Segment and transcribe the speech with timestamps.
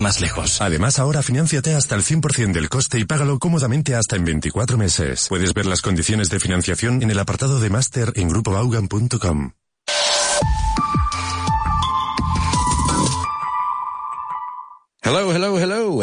[0.00, 0.60] más lejos.
[0.60, 5.26] Además, ahora financiate hasta el 100% del coste y págalo cómodamente hasta en 24 meses.
[5.28, 9.52] Puedes ver las condiciones de financiación en el apartado de máster en grupobaugan.com.
[15.00, 15.57] Hello, hello, hello,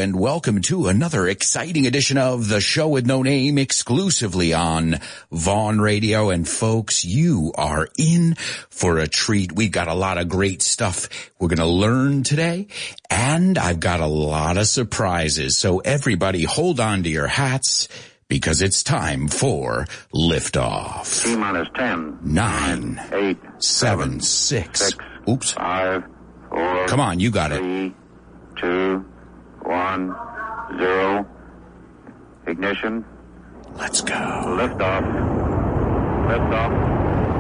[0.06, 5.00] and welcome to another exciting edition of the show with no name exclusively on
[5.32, 6.30] Vaughan Radio.
[6.30, 8.36] And folks, you are in
[8.70, 9.52] for a treat.
[9.54, 11.10] We've got a lot of great stuff
[11.40, 12.68] we're going to learn today,
[13.10, 15.58] and I've got a lot of surprises.
[15.58, 17.88] So everybody hold on to your hats
[18.28, 21.24] because it's time for liftoff.
[21.24, 24.82] T minus 10, Nine, 8, seven, six.
[24.82, 25.52] six, Oops.
[25.54, 26.04] 5,
[26.52, 27.58] 4, Come on, you got it.
[27.58, 27.96] 3,
[28.62, 29.06] 2,
[29.66, 30.16] 1,
[30.78, 31.26] 0.
[32.48, 33.04] Ignition.
[33.78, 34.56] Let's go.
[34.58, 35.04] Lift off.
[36.30, 36.72] Liftoff.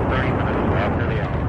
[0.10, 1.46] 30 minutes after the hour.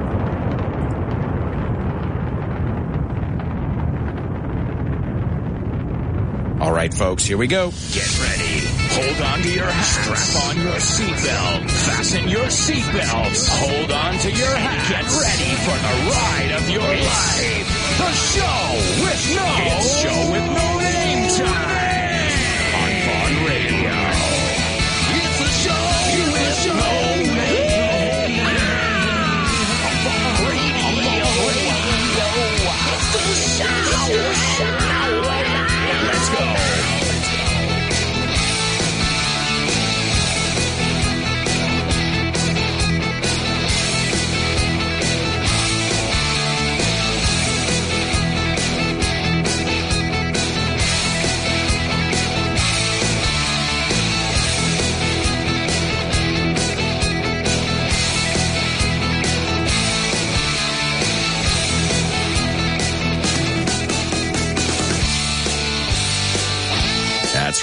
[6.67, 7.71] All right, folks, here we go.
[7.93, 8.67] Get ready.
[8.91, 10.03] Hold on to your hat.
[10.03, 11.71] Strap on your seatbelt.
[11.71, 13.47] Fasten your seatbelts.
[13.47, 14.89] Hold on to your hat.
[14.91, 17.67] Get ready for the ride of your life.
[18.03, 18.59] The show
[18.99, 19.47] with no.
[19.79, 21.76] It's show with no name time.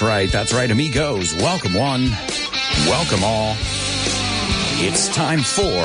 [0.05, 0.31] Right.
[0.31, 1.33] That's right, amigos.
[1.35, 2.09] Welcome one.
[2.85, 3.55] Welcome all.
[4.77, 5.81] It's time for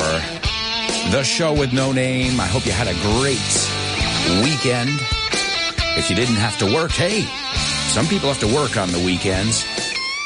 [1.09, 2.39] the show with no name.
[2.39, 4.89] I hope you had a great weekend.
[5.97, 7.21] If you didn't have to work, hey,
[7.89, 9.65] some people have to work on the weekends.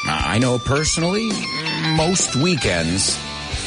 [0.06, 1.30] Uh, I know personally,
[1.96, 3.18] most weekends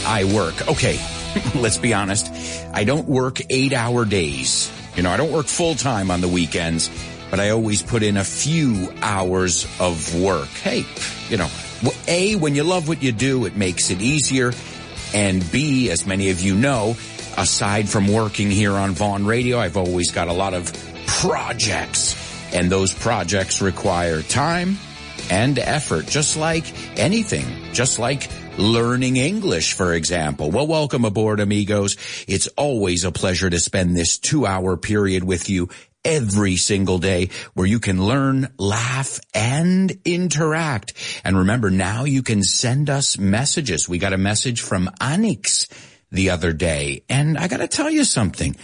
[0.05, 0.67] I work.
[0.67, 0.99] Okay,
[1.55, 2.31] let's be honest.
[2.73, 4.71] I don't work eight hour days.
[4.95, 6.89] You know, I don't work full time on the weekends,
[7.29, 10.47] but I always put in a few hours of work.
[10.47, 10.85] Hey,
[11.29, 11.49] you know,
[12.07, 14.53] A, when you love what you do, it makes it easier.
[15.13, 16.95] And B, as many of you know,
[17.37, 20.71] aside from working here on Vaughan Radio, I've always got a lot of
[21.07, 22.15] projects
[22.53, 24.77] and those projects require time
[25.29, 26.65] and effort, just like
[26.97, 30.51] anything, just like learning English, for example.
[30.51, 31.95] Well, welcome aboard, amigos.
[32.27, 35.69] It's always a pleasure to spend this two hour period with you
[36.03, 40.93] every single day where you can learn, laugh, and interact.
[41.23, 43.89] And remember, now you can send us messages.
[43.89, 45.71] We got a message from Anix
[46.11, 48.55] the other day, and I gotta tell you something.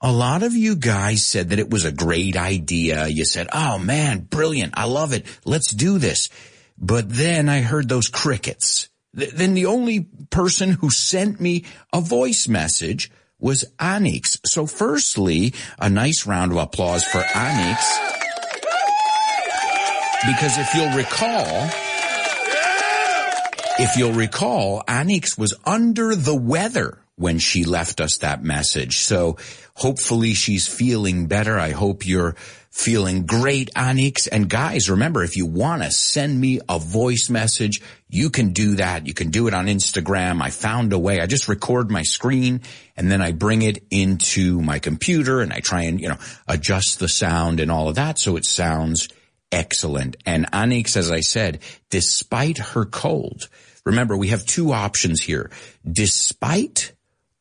[0.00, 3.06] A lot of you guys said that it was a great idea.
[3.06, 4.74] You said, oh man, brilliant.
[4.76, 5.24] I love it.
[5.46, 6.28] Let's do this.
[6.76, 8.90] But then I heard those crickets.
[9.16, 13.10] Th- then the only person who sent me a voice message
[13.44, 14.38] was Anix.
[14.46, 17.76] So firstly, a nice round of applause for Anix.
[20.26, 21.68] Because if you'll recall,
[23.78, 28.98] if you'll recall, Anix was under the weather when she left us that message.
[28.98, 29.36] So
[29.74, 31.58] hopefully she's feeling better.
[31.58, 32.34] I hope you're
[32.70, 34.26] feeling great, Anix.
[34.30, 38.74] And guys, remember, if you want to send me a voice message, you can do
[38.76, 39.06] that.
[39.06, 40.42] You can do it on Instagram.
[40.42, 41.20] I found a way.
[41.20, 42.62] I just record my screen
[42.96, 46.98] and then I bring it into my computer and I try and, you know, adjust
[46.98, 49.08] the sound and all of that so it sounds
[49.52, 50.16] excellent.
[50.26, 51.60] And Anix, as I said,
[51.90, 53.48] despite her cold,
[53.86, 55.52] remember we have two options here.
[55.88, 56.93] Despite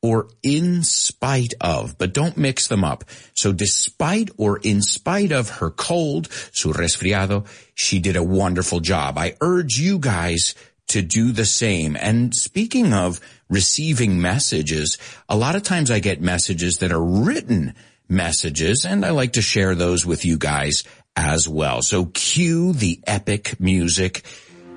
[0.03, 3.05] or in spite of, but don't mix them up.
[3.33, 9.17] So despite or in spite of her cold, su resfriado, she did a wonderful job.
[9.17, 10.55] I urge you guys
[10.89, 11.95] to do the same.
[11.95, 14.97] And speaking of receiving messages,
[15.29, 17.73] a lot of times I get messages that are written
[18.09, 20.83] messages and I like to share those with you guys
[21.15, 21.81] as well.
[21.81, 24.23] So cue the epic music.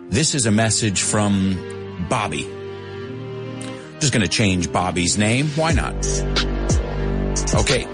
[0.08, 2.65] This is a message from Bobby.
[4.00, 5.46] Just gonna change Bobby's name.
[5.56, 5.94] Why not?
[7.54, 7.86] Okay.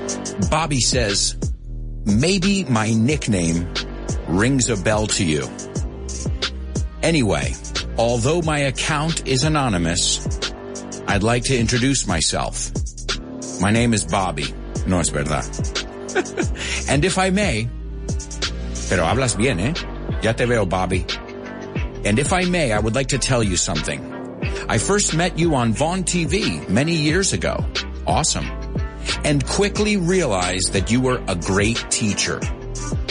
[0.50, 1.37] Bobby says,
[2.04, 3.72] maybe my nickname
[4.28, 5.49] rings a bell to you.
[7.02, 7.54] Anyway,
[7.99, 10.26] although my account is anonymous,
[11.06, 12.70] I'd like to introduce myself.
[13.60, 14.52] My name is Bobby.
[14.87, 15.46] No es verdad.
[16.88, 17.69] and if I may,
[18.93, 19.72] Pero hablas bien, eh?
[20.20, 21.06] Ya te veo, Bobby.
[22.04, 24.12] And if I may, I would like to tell you something.
[24.69, 27.64] I first met you on Vaughan TV many years ago.
[28.06, 28.46] Awesome.
[29.25, 32.40] And quickly realized that you were a great teacher.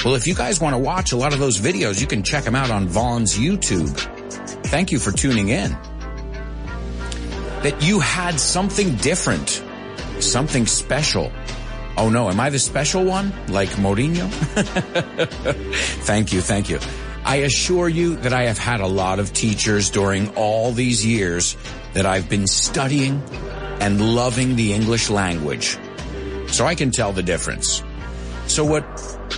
[0.03, 2.43] Well, if you guys want to watch a lot of those videos, you can check
[2.43, 3.89] them out on Vaughan's YouTube.
[4.67, 5.71] Thank you for tuning in.
[7.61, 9.63] That you had something different,
[10.19, 11.31] something special.
[11.97, 13.31] Oh no, am I the special one?
[13.47, 14.27] Like Mourinho?
[16.03, 16.79] thank you, thank you.
[17.23, 21.55] I assure you that I have had a lot of teachers during all these years
[21.93, 23.21] that I've been studying
[23.79, 25.77] and loving the English language.
[26.47, 27.83] So I can tell the difference.
[28.47, 28.83] So what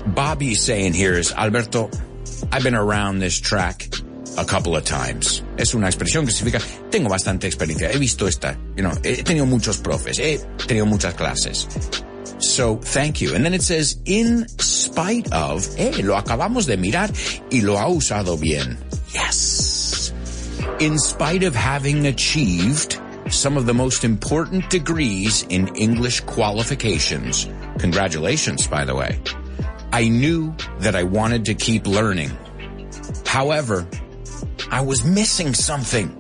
[0.07, 1.89] Bobby's saying here is, Alberto,
[2.51, 3.89] I've been around this track
[4.38, 5.44] a couple of times.
[5.57, 9.45] Es una expresión que significa, tengo bastante experiencia, he visto esta, you know, he tenido
[9.45, 11.68] muchos profes, he tenido muchas clases.
[12.53, 13.33] So thank you.
[13.33, 17.09] And then it says, in spite of, eh, lo acabamos de mirar
[17.51, 18.77] y lo ha usado bien.
[19.11, 20.13] Yes.
[20.79, 23.00] In spite of having achieved
[23.31, 27.47] some of the most important degrees in English qualifications.
[27.79, 29.19] Congratulations, by the way.
[29.91, 32.38] I knew that I wanted to keep learning.
[33.25, 33.88] However,
[34.69, 36.15] I was missing something.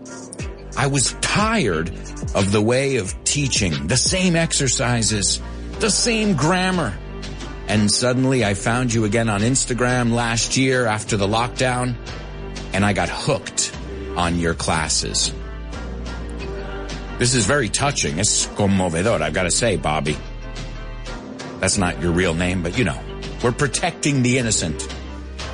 [0.75, 1.89] I was tired
[2.33, 5.39] of the way of teaching, the same exercises,
[5.83, 6.97] the same grammar.
[7.67, 11.97] And suddenly I found you again on Instagram last year after the lockdown
[12.71, 13.75] and I got hooked
[14.15, 15.33] on your classes.
[17.19, 18.17] This is very touching.
[18.17, 20.15] It's conmovedor, I've got to say, Bobby.
[21.59, 22.97] That's not your real name, but you know,
[23.43, 24.87] we're protecting the innocent.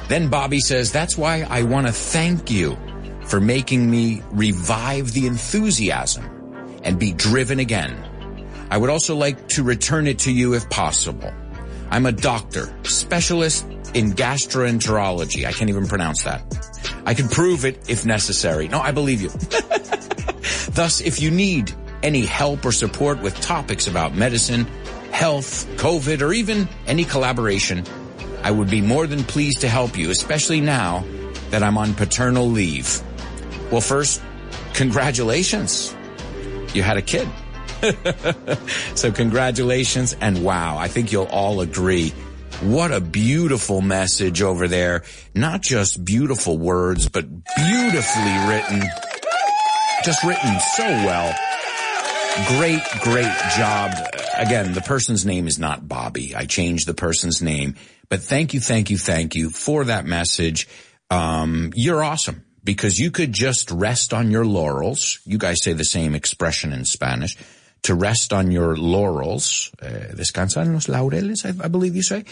[0.09, 2.77] Then Bobby says, that's why I want to thank you
[3.25, 6.23] for making me revive the enthusiasm
[6.83, 8.08] and be driven again.
[8.69, 11.33] I would also like to return it to you if possible.
[11.89, 15.45] I'm a doctor, specialist in gastroenterology.
[15.45, 16.43] I can't even pronounce that.
[17.05, 18.67] I can prove it if necessary.
[18.67, 19.29] No, I believe you.
[20.71, 21.73] Thus, if you need
[22.03, 24.65] any help or support with topics about medicine,
[25.11, 27.83] health, COVID, or even any collaboration,
[28.43, 31.03] I would be more than pleased to help you, especially now
[31.49, 33.01] that I'm on paternal leave.
[33.71, 34.21] Well, first,
[34.73, 35.95] congratulations.
[36.73, 37.27] You had a kid.
[38.95, 42.13] so congratulations and wow, I think you'll all agree.
[42.61, 45.03] What a beautiful message over there.
[45.33, 48.83] Not just beautiful words, but beautifully written.
[50.03, 51.33] Just written so well.
[52.47, 53.93] Great, great job.
[54.37, 56.35] Again, the person's name is not Bobby.
[56.35, 57.75] I changed the person's name,
[58.09, 60.67] but thank you, thank you, thank you for that message.
[61.09, 65.19] Um, you're awesome because you could just rest on your laurels.
[65.23, 67.37] You guys say the same expression in Spanish
[67.83, 69.71] to rest on your laurels.
[69.81, 72.25] Uh, descansa en los laureles, I, I believe you say.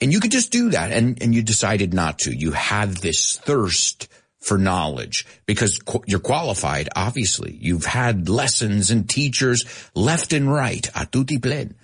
[0.00, 2.34] And you could just do that and, and you decided not to.
[2.34, 4.08] You had this thirst
[4.40, 7.56] for knowledge because qu- you're qualified, obviously.
[7.60, 9.64] You've had lessons and teachers
[9.94, 11.76] left and right, a tutti plen.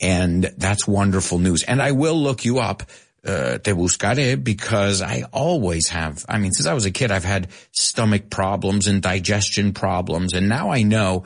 [0.00, 1.62] And that's wonderful news.
[1.62, 2.82] And I will look you up,
[3.24, 7.24] uh, te buscaré because I always have, I mean, since I was a kid, I've
[7.24, 10.34] had stomach problems and digestion problems.
[10.34, 11.24] And now I know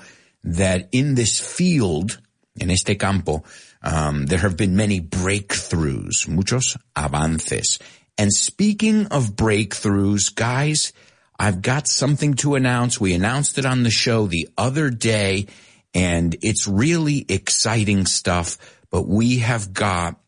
[0.56, 2.20] that in this field,
[2.60, 3.42] en este campo,
[3.82, 7.78] um, there have been many breakthroughs, muchos avances.
[8.16, 10.92] And speaking of breakthroughs, guys,
[11.38, 13.00] I've got something to announce.
[13.00, 15.46] We announced it on the show the other day
[15.94, 18.58] and it's really exciting stuff,
[18.90, 20.20] but we have got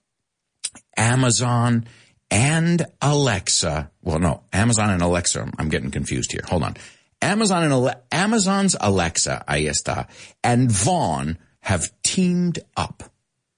[0.97, 1.87] Amazon
[2.31, 3.91] and Alexa.
[4.03, 5.51] Well, no, Amazon and Alexa.
[5.59, 6.43] I'm getting confused here.
[6.49, 6.77] Hold on.
[7.23, 10.09] Amazon and Amazon's Alexa, ahí está,
[10.43, 13.05] and Vaughan have teamed up.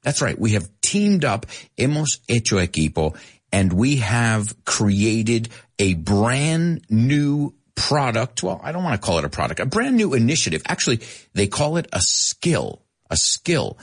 [0.03, 0.39] That's right.
[0.39, 1.47] We have teamed up.
[1.79, 3.17] Hemos hecho equipo
[3.53, 8.43] and we have created a brand new product.
[8.43, 10.63] Well, I don't want to call it a product, a brand new initiative.
[10.67, 11.01] Actually,
[11.35, 13.79] they call it a skill, a skill.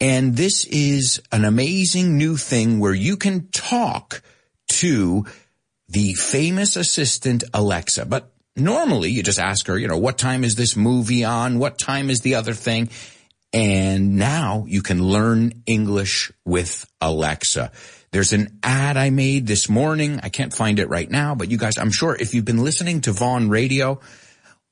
[0.00, 4.22] And this is an amazing new thing where you can talk
[4.68, 5.24] to
[5.88, 10.54] the famous assistant Alexa, but normally you just ask her, you know, what time is
[10.54, 11.58] this movie on?
[11.58, 12.90] What time is the other thing?
[13.52, 17.70] And now you can learn English with Alexa.
[18.10, 20.20] There's an ad I made this morning.
[20.22, 23.00] I can't find it right now, but you guys, I'm sure if you've been listening
[23.02, 24.00] to Vaughan Radio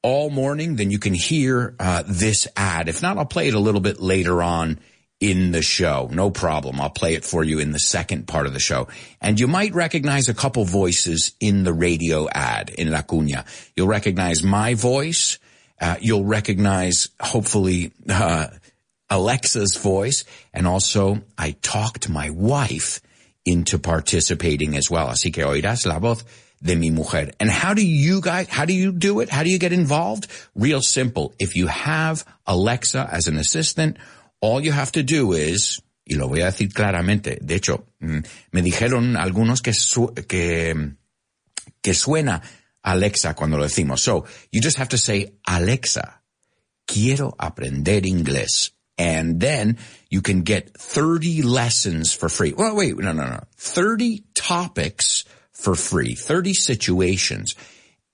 [0.02, 2.88] all morning, then you can hear uh, this ad.
[2.88, 4.80] If not, I'll play it a little bit later on
[5.22, 6.08] in the show.
[6.10, 6.80] No problem.
[6.80, 8.88] I'll play it for you in the second part of the show.
[9.20, 13.46] And you might recognize a couple voices in the radio ad in La Cunha.
[13.76, 15.38] You'll recognize my voice.
[15.80, 18.48] Uh, you'll recognize, hopefully, uh,
[19.08, 20.24] Alexa's voice.
[20.52, 23.00] And also, I talked my wife
[23.44, 25.06] into participating as well.
[25.06, 26.24] Así que oirás la voz
[26.60, 27.30] de mi mujer.
[27.38, 29.28] And how do you guys, how do you do it?
[29.28, 30.26] How do you get involved?
[30.56, 31.32] Real simple.
[31.38, 33.98] If you have Alexa as an assistant,
[34.42, 38.18] all you have to do is, y lo voy a decir claramente, de hecho, mm,
[38.50, 40.74] me dijeron algunos que, su, que,
[41.80, 42.42] que suena
[42.82, 44.00] Alexa cuando lo decimos.
[44.00, 46.20] So, you just have to say, Alexa,
[46.86, 48.72] quiero aprender inglés.
[48.98, 49.78] And then
[50.10, 52.52] you can get 30 lessons for free.
[52.52, 53.40] Well, wait, no, no, no.
[53.56, 57.54] 30 topics for free, 30 situations.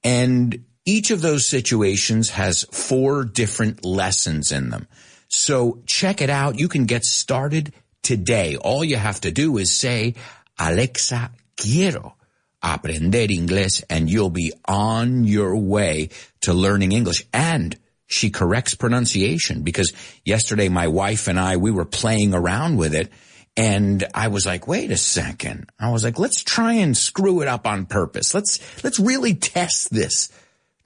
[0.04, 4.86] And each of those situations has four different lessons in them.
[5.28, 6.58] So check it out.
[6.58, 8.56] You can get started today.
[8.56, 10.14] All you have to do is say,
[10.58, 12.16] Alexa, quiero
[12.62, 16.08] aprender inglés and you'll be on your way
[16.40, 17.24] to learning English.
[17.32, 19.92] And she corrects pronunciation because
[20.24, 23.12] yesterday my wife and I, we were playing around with it
[23.56, 25.68] and I was like, wait a second.
[25.78, 28.32] I was like, let's try and screw it up on purpose.
[28.32, 30.30] Let's, let's really test this.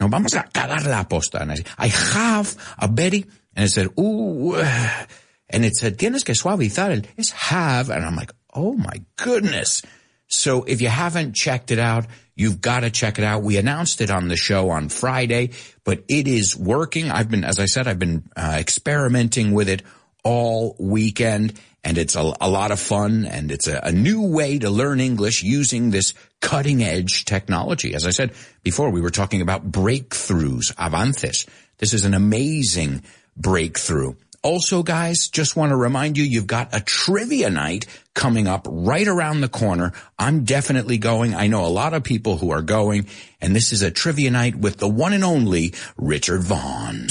[0.01, 1.41] No, vamos a cagar la posta.
[1.41, 3.27] And I said, I have a Betty.
[3.55, 7.91] And it said, ooh, and it said, tienes que suavizar el, have.
[7.91, 9.83] And I'm like, oh my goodness.
[10.27, 13.43] So if you haven't checked it out, you've got to check it out.
[13.43, 15.51] We announced it on the show on Friday,
[15.85, 17.11] but it is working.
[17.11, 19.83] I've been, as I said, I've been uh, experimenting with it
[20.25, 24.59] all weekend and it's a, a lot of fun and it's a, a new way
[24.59, 27.95] to learn English using this cutting edge technology.
[27.95, 28.33] As I said
[28.63, 31.47] before, we were talking about breakthroughs, avances.
[31.79, 33.03] This is an amazing
[33.37, 34.15] breakthrough.
[34.43, 39.07] Also, guys, just want to remind you, you've got a trivia night coming up right
[39.07, 39.93] around the corner.
[40.19, 41.33] I'm definitely going.
[41.35, 43.07] I know a lot of people who are going,
[43.41, 47.07] and this is a trivia night with the one and only Richard Vaughan.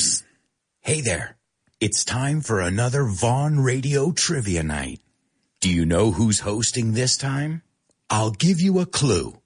[0.82, 1.38] Hey there.
[1.80, 5.00] It's time for another Vaughan Radio Trivia Night.
[5.62, 7.64] Do you know who's hosting this time?
[8.10, 9.42] I'll give you a clue.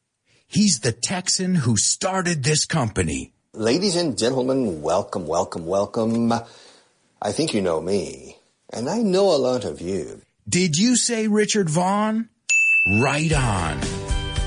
[0.47, 3.31] He's the Texan who started this company.
[3.53, 6.33] Ladies and gentlemen, welcome, welcome, welcome.
[7.21, 8.37] I think you know me,
[8.71, 10.21] and I know a lot of you.
[10.47, 12.29] Did you say Richard Vaughan?
[13.01, 13.79] Right on.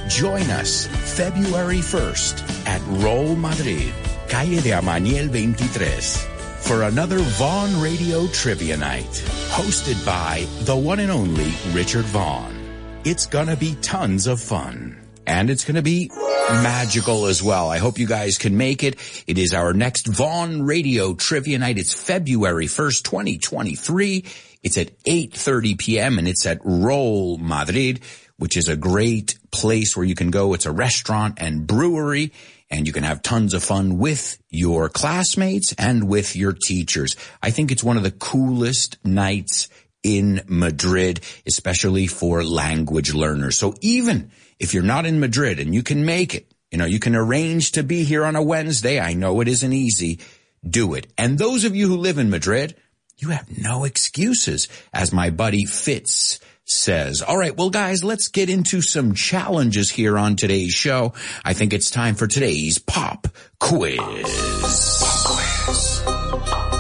[0.09, 3.93] Join us February 1st at Roll Madrid,
[4.29, 5.87] Calle de Amaniel 23,
[6.61, 12.55] for another Vaughan Radio Trivia Night, hosted by the one and only Richard Vaughan.
[13.05, 14.97] It's gonna be tons of fun.
[15.29, 16.11] And it's gonna be
[16.49, 17.69] magical as well.
[17.69, 18.97] I hope you guys can make it.
[19.27, 21.77] It is our next Vaughan Radio Trivia Night.
[21.77, 24.25] It's February 1st, 2023.
[24.63, 26.19] It's at 8.30 p.m.
[26.19, 28.01] and it's at Roll Madrid,
[28.39, 30.55] which is a great place where you can go.
[30.55, 32.33] It's a restaurant and brewery
[32.71, 37.17] and you can have tons of fun with your classmates and with your teachers.
[37.43, 39.69] I think it's one of the coolest nights
[40.03, 43.59] in Madrid, especially for language learners.
[43.59, 46.99] So even if you're not in Madrid and you can make it, you know, you
[46.99, 49.01] can arrange to be here on a Wednesday.
[49.01, 50.21] I know it isn't easy.
[50.69, 51.07] Do it.
[51.17, 52.75] And those of you who live in Madrid,
[53.17, 57.23] you have no excuses, as my buddy Fitz says.
[57.23, 61.15] All right, well guys, let's get into some challenges here on today's show.
[61.45, 63.99] I think it's time for today's pop quiz.
[65.01, 66.78] Pop quiz.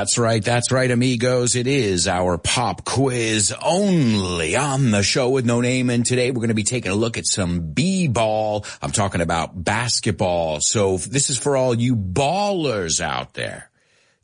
[0.00, 0.42] That's right.
[0.42, 1.56] That's right, amigos.
[1.56, 5.90] It is our pop quiz only on the show with no name.
[5.90, 8.64] And today we're going to be taking a look at some B-ball.
[8.80, 10.62] I'm talking about basketball.
[10.62, 13.70] So this is for all you ballers out there.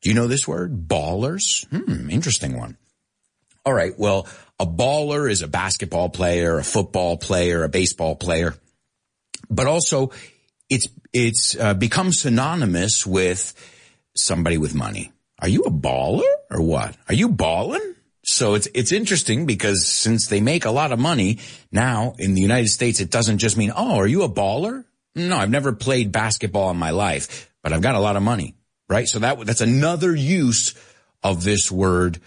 [0.01, 0.89] Do you know this word?
[0.89, 1.69] Ballers?
[1.69, 2.79] Hmm, interesting one.
[3.67, 3.93] All right.
[3.99, 4.27] Well,
[4.59, 8.55] a baller is a basketball player, a football player, a baseball player,
[9.51, 10.11] but also
[10.71, 13.53] it's, it's uh, become synonymous with
[14.17, 15.13] somebody with money.
[15.41, 16.97] Are you a baller or what?
[17.09, 17.95] Are you balling?
[18.25, 21.39] So it's, it's interesting because since they make a lot of money
[21.71, 24.85] now in the United States, it doesn't just mean, oh, are you a baller?
[25.15, 28.57] No, I've never played basketball in my life, but I've got a lot of money,
[28.89, 29.07] right?
[29.07, 30.75] So that, that's another use
[31.23, 32.19] of this word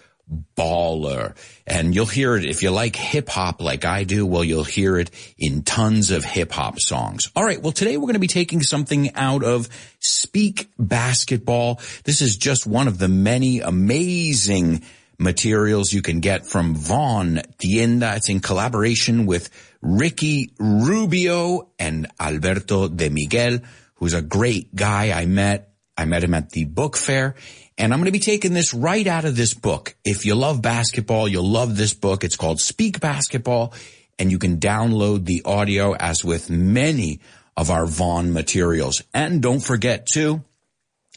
[0.55, 1.35] baller.
[1.65, 4.25] And you'll hear it if you like hip hop like I do.
[4.25, 7.31] Well, you'll hear it in tons of hip hop songs.
[7.35, 7.61] All right.
[7.61, 9.69] Well, today we're going to be taking something out of
[9.99, 11.79] Speak Basketball.
[12.03, 14.83] This is just one of the many amazing
[15.17, 18.15] materials you can get from Vaughan Tienda.
[18.15, 19.49] It's in collaboration with
[19.81, 23.59] Ricky Rubio and Alberto de Miguel,
[23.95, 25.73] who's a great guy I met.
[25.97, 27.35] I met him at the book fair
[27.79, 29.95] and I'm going to be taking this right out of this book.
[30.03, 32.25] If you love basketball, you'll love this book.
[32.25, 33.73] It's called Speak Basketball
[34.19, 37.21] and you can download the audio as with many
[37.55, 39.01] of our Vaughan materials.
[39.13, 40.43] And don't forget too,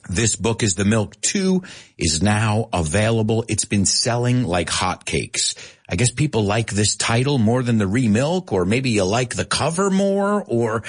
[0.08, 1.64] this book is the milk two
[1.98, 3.44] is now available.
[3.48, 5.56] It's been selling like hotcakes.
[5.88, 9.44] I guess people like this title more than the remilk or maybe you like the
[9.44, 10.84] cover more or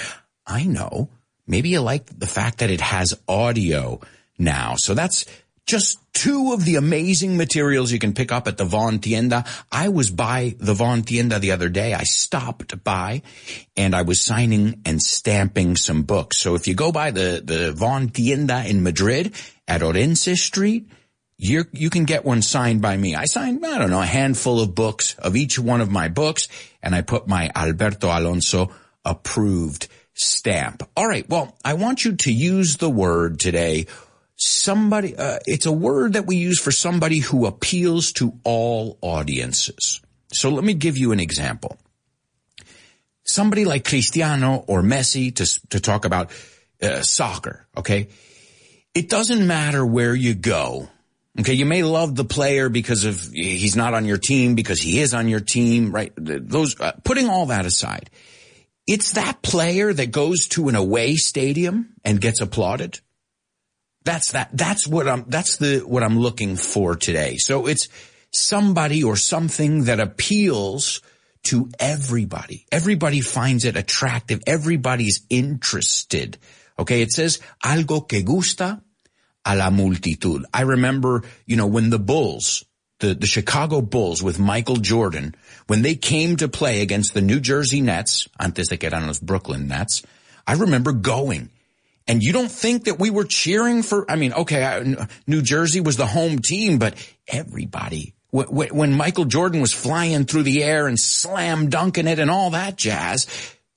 [0.46, 1.10] I know,
[1.48, 4.00] maybe you like the fact that it has audio
[4.38, 4.74] now.
[4.76, 5.26] So that's,
[5.66, 9.44] just two of the amazing materials you can pick up at the Vaughan Tienda.
[9.72, 11.94] I was by the Vaughan Tienda the other day.
[11.94, 13.22] I stopped by
[13.76, 16.38] and I was signing and stamping some books.
[16.38, 19.34] So if you go by the, the Vaughan Tienda in Madrid
[19.66, 20.88] at Orense Street,
[21.36, 23.16] you you can get one signed by me.
[23.16, 26.48] I signed, I don't know, a handful of books of each one of my books
[26.80, 28.70] and I put my Alberto Alonso
[29.04, 30.88] approved stamp.
[30.96, 31.28] All right.
[31.28, 33.86] Well, I want you to use the word today
[34.44, 40.02] somebody, uh, it's a word that we use for somebody who appeals to all audiences.
[40.32, 41.78] So let me give you an example.
[43.24, 46.30] Somebody like Cristiano or Messi to, to talk about
[46.82, 48.08] uh, soccer, okay?
[48.94, 50.88] It doesn't matter where you go.
[51.40, 55.00] Okay, you may love the player because of he's not on your team because he
[55.00, 56.12] is on your team, right?
[56.16, 58.10] Those uh, putting all that aside.
[58.86, 63.00] It's that player that goes to an away stadium and gets applauded.
[64.04, 67.36] That's that, that's what I'm, that's the, what I'm looking for today.
[67.38, 67.88] So it's
[68.30, 71.00] somebody or something that appeals
[71.44, 72.66] to everybody.
[72.72, 74.42] Everybody finds it attractive.
[74.46, 76.38] Everybody's interested.
[76.78, 77.02] Okay.
[77.02, 78.82] It says algo que gusta
[79.44, 80.44] a la multitud.
[80.52, 82.64] I remember, you know, when the Bulls,
[83.00, 85.34] the, the Chicago Bulls with Michael Jordan,
[85.66, 89.20] when they came to play against the New Jersey Nets, antes de que eran los
[89.20, 90.02] Brooklyn Nets,
[90.46, 91.50] I remember going
[92.06, 95.96] and you don't think that we were cheering for, I mean, okay, New Jersey was
[95.96, 96.94] the home team, but
[97.26, 102.50] everybody, when Michael Jordan was flying through the air and slam dunking it and all
[102.50, 103.26] that jazz,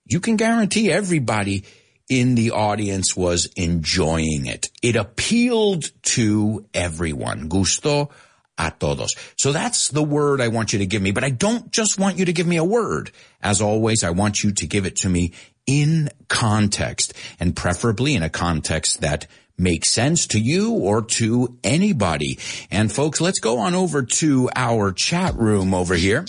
[0.06, 1.64] you can guarantee everybody
[2.10, 4.70] in the audience was enjoying it.
[4.82, 7.50] It appealed to everyone.
[7.50, 8.10] Gusto
[8.58, 9.16] a todos.
[9.38, 12.18] So that's the word I want you to give me, but I don't just want
[12.18, 13.12] you to give me a word.
[13.42, 15.34] As always, I want you to give it to me
[15.68, 19.28] in context and preferably in a context that
[19.58, 22.40] makes sense to you or to anybody.
[22.72, 26.26] And folks, let's go on over to our chat room over here.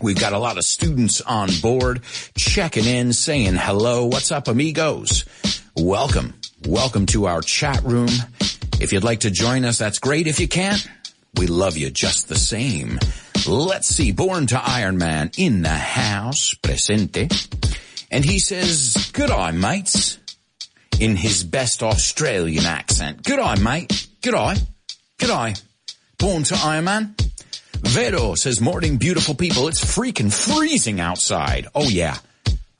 [0.00, 2.02] We've got a lot of students on board
[2.36, 4.06] checking in, saying hello.
[4.06, 5.24] What's up, amigos?
[5.76, 6.34] Welcome.
[6.66, 8.08] Welcome to our chat room.
[8.80, 10.26] If you'd like to join us, that's great.
[10.26, 10.86] If you can't,
[11.36, 12.98] we love you just the same.
[13.46, 14.12] Let's see.
[14.12, 16.54] Born to Iron Man in the house.
[16.54, 17.28] Presente.
[18.10, 20.18] And he says, good eye, mates.
[20.98, 23.22] In his best Australian accent.
[23.22, 24.08] Good eye, mate.
[24.20, 24.56] Good eye.
[25.18, 25.54] Good eye.
[26.18, 27.14] Born to Iron Man.
[27.74, 29.68] Vero says, morning, beautiful people.
[29.68, 31.68] It's freaking freezing outside.
[31.74, 32.16] Oh yeah.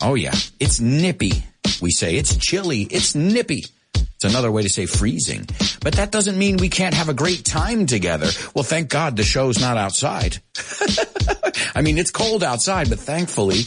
[0.00, 0.34] Oh yeah.
[0.58, 1.44] It's nippy.
[1.80, 2.82] We say it's chilly.
[2.82, 3.64] It's nippy.
[3.94, 5.46] It's another way to say freezing.
[5.80, 8.28] But that doesn't mean we can't have a great time together.
[8.52, 10.38] Well, thank God the show's not outside.
[11.76, 13.66] I mean, it's cold outside, but thankfully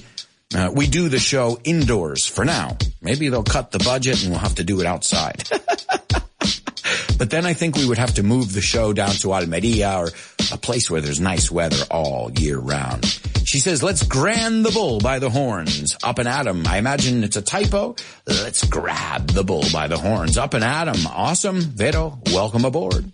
[0.56, 2.78] uh, we do the show indoors for now.
[3.02, 5.44] Maybe they'll cut the budget and we'll have to do it outside.
[7.18, 10.10] but then I think we would have to move the show down to Almeria or
[10.52, 13.06] a place where there's nice weather all year round.
[13.46, 15.98] She says, let's grand the bull by the horns.
[16.04, 16.66] Up and at 'em.
[16.68, 17.96] I imagine it's a typo.
[18.26, 20.38] Let's grab the bull by the horns.
[20.38, 21.06] Up and at 'em.
[21.08, 21.60] Awesome.
[21.62, 23.12] Vero, welcome aboard.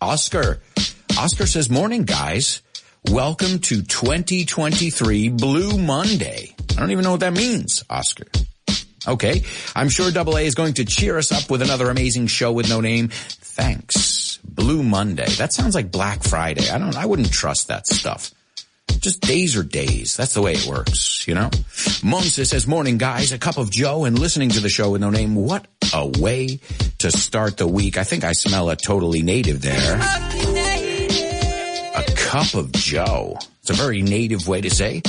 [0.00, 0.60] Oscar.
[1.18, 2.62] Oscar says, morning guys.
[3.06, 6.54] Welcome to 2023 Blue Monday.
[6.72, 8.26] I don't even know what that means, Oscar.
[9.06, 9.44] Okay.
[9.74, 12.68] I'm sure Double A is going to cheer us up with another amazing show with
[12.68, 13.08] no name.
[13.08, 14.38] Thanks.
[14.38, 15.28] Blue Monday.
[15.36, 16.68] That sounds like Black Friday.
[16.68, 18.32] I don't, I wouldn't trust that stuff.
[18.98, 20.16] Just days are days.
[20.16, 21.48] That's the way it works, you know?
[22.02, 25.10] Monse says, morning guys, a cup of Joe and listening to the show with no
[25.10, 25.36] name.
[25.36, 26.58] What a way
[26.98, 27.96] to start the week.
[27.96, 30.57] I think I smell a totally native there.
[32.28, 33.38] Cup of Joe.
[33.62, 35.00] It's a very native way to say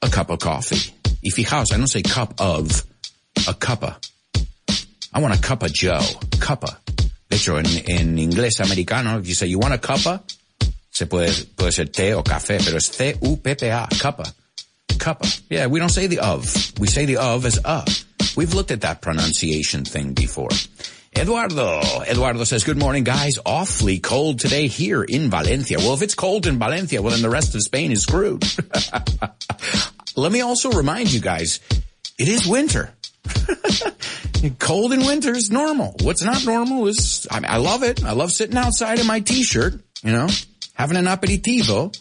[0.00, 0.94] a cup of coffee.
[1.22, 2.70] Y fijaos, I don't say cup of,
[3.46, 4.02] a cuppa.
[5.12, 6.00] I want a cup of Joe.
[6.40, 6.78] Cuppa.
[7.28, 10.22] De hecho, en, en inglés americano, if you say you want a cuppa,
[10.90, 14.32] se puede, puede ser té o café, pero es C-U-P-P-A, cuppa.
[14.88, 15.42] Cuppa.
[15.50, 16.46] Yeah, we don't say the of.
[16.78, 17.84] We say the of as a.
[18.38, 20.48] We've looked at that pronunciation thing before.
[21.16, 21.80] Eduardo.
[22.06, 23.38] Eduardo says, good morning, guys.
[23.46, 25.78] Awfully cold today here in Valencia.
[25.78, 28.44] Well, if it's cold in Valencia, well, then the rest of Spain is screwed.
[30.16, 31.60] Let me also remind you guys,
[32.18, 32.92] it is winter.
[34.58, 35.94] cold in winter is normal.
[36.02, 38.04] What's not normal is, I, mean, I love it.
[38.04, 40.28] I love sitting outside in my t-shirt, you know,
[40.74, 41.96] having an aperitivo.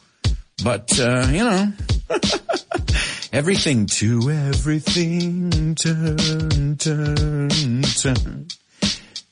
[0.64, 1.72] But, uh, you know,
[3.34, 8.48] everything to everything, turn, turn, turn.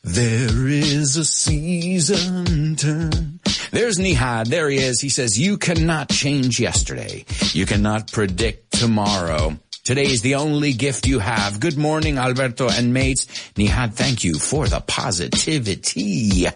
[0.04, 3.40] There is a season turn.
[3.70, 4.48] There's Nihad.
[4.48, 5.00] There he is.
[5.00, 7.24] He says, you cannot change yesterday.
[7.54, 9.60] You cannot predict tomorrow.
[9.84, 11.60] Today is the only gift you have.
[11.60, 13.28] Good morning, Alberto and mates.
[13.56, 16.48] Nihad, thank you for the positivity.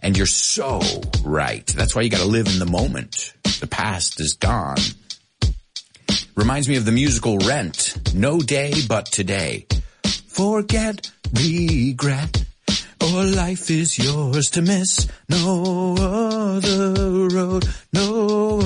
[0.00, 0.80] And you're so
[1.24, 1.66] right.
[1.66, 3.32] That's why you gotta live in the moment.
[3.60, 4.78] The past is gone.
[6.36, 8.14] Reminds me of the musical Rent.
[8.14, 9.66] No day but today.
[10.28, 12.44] Forget, regret,
[13.14, 15.08] or life is yours to miss.
[15.28, 18.58] No other road, no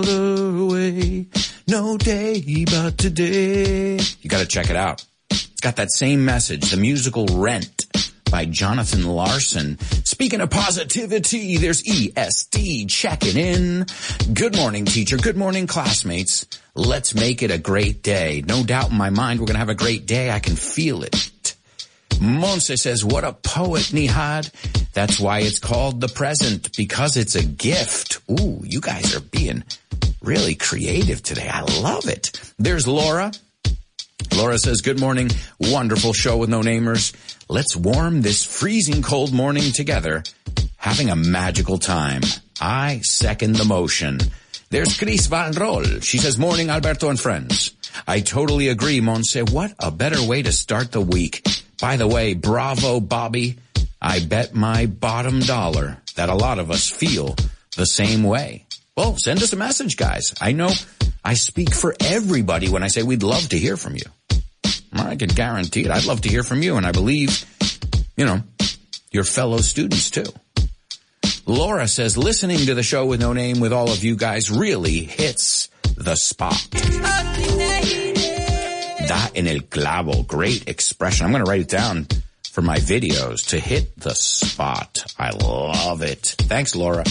[0.00, 1.26] other way.
[1.66, 3.98] No day but today.
[4.20, 5.04] You gotta check it out.
[5.30, 7.86] It's got that same message, the musical Rent
[8.30, 9.78] by Jonathan Larson.
[10.04, 13.86] Speaking of positivity, there's ESD checking in.
[14.32, 15.16] Good morning, teacher.
[15.16, 16.46] Good morning, classmates.
[16.74, 18.42] Let's make it a great day.
[18.46, 20.30] No doubt in my mind we're going to have a great day.
[20.30, 21.14] I can feel it.
[22.20, 24.50] Monse says, what a poet, Nihad.
[24.92, 28.20] That's why it's called the present, because it's a gift.
[28.30, 29.64] Ooh, you guys are being
[30.22, 31.48] really creative today.
[31.48, 32.40] I love it.
[32.58, 33.32] There's Laura.
[34.36, 35.30] Laura says, good morning.
[35.60, 37.14] Wonderful show with no namers.
[37.48, 40.22] Let's warm this freezing cold morning together,
[40.76, 42.22] having a magical time.
[42.60, 44.20] I second the motion.
[44.70, 45.84] There's Chris Van Roll.
[46.00, 47.74] She says, morning, Alberto and friends.
[48.06, 49.50] I totally agree, Monse.
[49.50, 51.46] What a better way to start the week.
[51.82, 53.56] By the way, bravo, Bobby.
[54.00, 57.34] I bet my bottom dollar that a lot of us feel
[57.76, 58.66] the same way.
[58.96, 60.32] Well, send us a message, guys.
[60.40, 60.70] I know
[61.24, 64.04] I speak for everybody when I say we'd love to hear from you.
[64.92, 65.90] I can guarantee it.
[65.90, 67.44] I'd love to hear from you, and I believe,
[68.16, 68.42] you know,
[69.10, 70.32] your fellow students too.
[71.46, 75.00] Laura says, listening to the show with no name with all of you guys really
[75.00, 76.64] hits the spot.
[79.12, 80.26] Da en el clavo.
[80.26, 81.26] Great expression.
[81.26, 82.06] I'm going to write it down
[82.50, 85.04] for my videos to hit the spot.
[85.18, 86.34] I love it.
[86.38, 87.04] Thanks, Laura.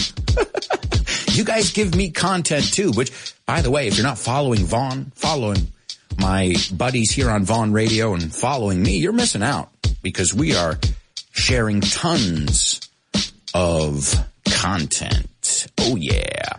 [1.30, 3.12] you guys give me content too, which,
[3.46, 5.68] by the way, if you're not following Vaughan, following
[6.18, 9.70] my buddies here on Vaughan Radio and following me, you're missing out
[10.02, 10.80] because we are
[11.30, 12.80] sharing tons
[13.54, 14.12] of
[14.50, 15.68] content.
[15.78, 16.54] Oh yeah.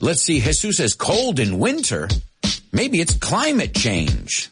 [0.00, 0.40] Let's see.
[0.40, 2.08] Jesus says cold in winter.
[2.72, 4.48] Maybe it's climate change.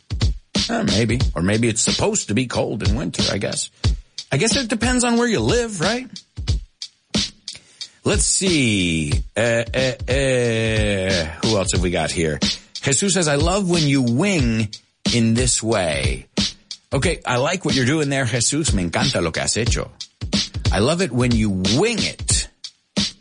[0.85, 1.18] Maybe.
[1.35, 3.70] Or maybe it's supposed to be cold in winter, I guess.
[4.33, 6.09] I guess it depends on where you live, right?
[8.04, 9.12] Let's see.
[9.37, 12.38] Uh, uh, uh, who else have we got here?
[12.83, 14.68] Jesus says, I love when you wing
[15.14, 16.26] in this way.
[16.92, 18.72] Okay, I like what you're doing there, Jesus.
[18.72, 19.90] Me encanta lo que has hecho.
[20.72, 22.48] I love it when you wing it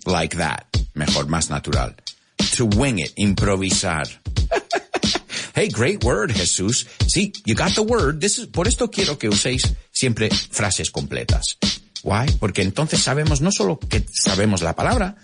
[0.06, 0.66] like that.
[0.96, 1.94] Mejor, más natural.
[2.38, 4.08] To wing it, improvisar.
[5.60, 6.86] hey, great word, Jesus.
[7.08, 8.22] See, you got the word.
[8.22, 11.58] This is, por esto quiero que uséis siempre frases completas.
[12.02, 12.28] Why?
[12.40, 15.18] Porque entonces sabemos no solo que sabemos la palabra,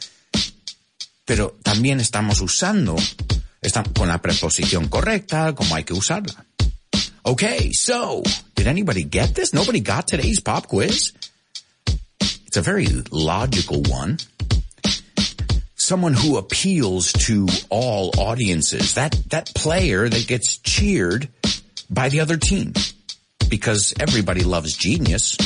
[1.23, 2.97] pero también estamos usando
[3.61, 6.45] está con la preposición correcta, como hay que usarla.
[7.23, 8.21] Okay, so,
[8.55, 9.53] did anybody get this?
[9.53, 11.13] Nobody got today's pop quiz?
[12.45, 14.17] It's a very logical one.
[15.85, 18.95] Someone who appeals to all audiences.
[18.95, 21.29] That, that player that gets cheered
[21.91, 22.73] by the other team.
[23.49, 25.37] Because everybody loves genius.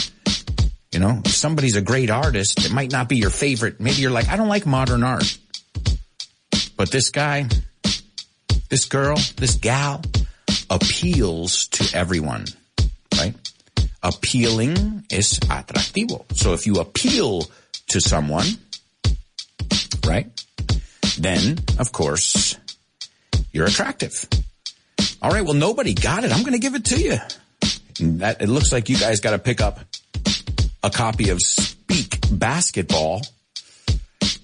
[0.93, 3.81] You know, if somebody's a great artist, it might not be your favorite.
[3.81, 5.37] Maybe you're like, I don't like modern art.
[6.77, 7.49] But this guy,
[8.69, 10.01] this girl, this gal
[10.69, 12.45] appeals to everyone,
[13.17, 13.35] right?
[14.01, 16.23] Appealing is atractivo.
[16.33, 17.51] So if you appeal
[17.89, 18.45] to someone,
[20.09, 20.27] right?
[21.17, 22.57] Then, of course,
[23.51, 24.25] you're attractive.
[25.21, 25.43] All right.
[25.43, 26.31] Well, nobody got it.
[26.31, 27.17] I'm going to give it to you.
[28.19, 29.79] That, it looks like you guys got to pick up
[30.83, 33.21] a copy of Speak Basketball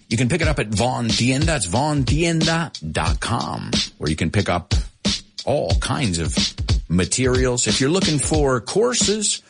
[0.10, 1.46] You can pick it up at Vaughan Tienda.
[1.48, 4.74] That's vaughantienda.com where you can pick up
[5.46, 6.36] all kinds of
[6.88, 7.68] materials.
[7.68, 9.42] If you're looking for courses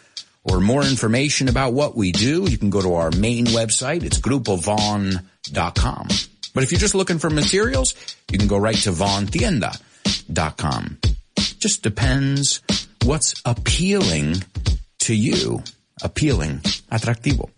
[0.44, 4.04] or more information about what we do, you can go to our main website.
[4.04, 4.18] It's
[5.52, 6.08] grupovaughan.com.
[6.54, 7.94] But if you're just looking for materials,
[8.32, 10.98] you can go right to vaughantienda.com.
[11.60, 12.62] Just depends
[13.04, 14.44] what's appealing
[15.00, 15.62] to you.
[16.02, 16.60] Appealing,
[16.92, 17.50] atractivo.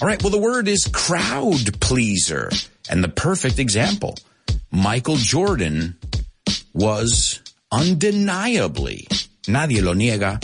[0.00, 0.22] All right.
[0.22, 2.50] Well, the word is crowd pleaser.
[2.90, 4.14] And the perfect example,
[4.70, 5.96] Michael Jordan
[6.72, 7.40] was
[7.72, 9.08] undeniably,
[9.46, 10.38] nadie lo niega,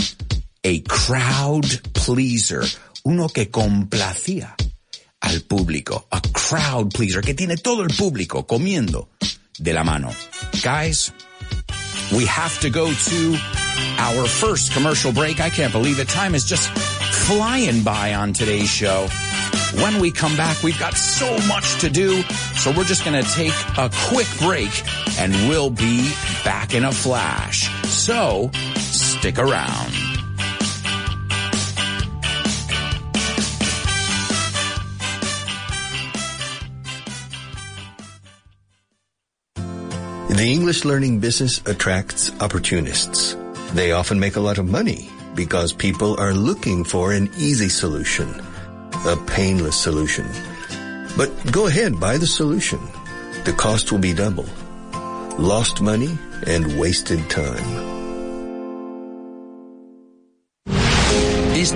[0.64, 2.64] a crowd pleaser.
[3.04, 4.54] Uno que complacía
[5.22, 6.06] al público.
[6.10, 9.08] A crowd pleaser que tiene todo el público comiendo
[9.58, 10.12] de la mano.
[10.62, 11.12] Guys,
[12.12, 13.36] we have to go to
[13.98, 15.40] our first commercial break.
[15.40, 16.08] I can't believe it.
[16.08, 16.68] Time is just
[17.26, 19.08] flying by on today's show.
[19.80, 22.22] When we come back, we've got so much to do.
[22.56, 24.70] So we're just going to take a quick break
[25.18, 26.12] and we'll be
[26.44, 27.70] back in a flash.
[27.86, 30.11] So stick around.
[40.32, 43.36] The English learning business attracts opportunists.
[43.74, 48.42] They often make a lot of money because people are looking for an easy solution,
[49.06, 50.26] a painless solution.
[51.16, 52.80] But go ahead, buy the solution.
[53.44, 54.46] The cost will be double.
[55.38, 58.01] Lost money and wasted time.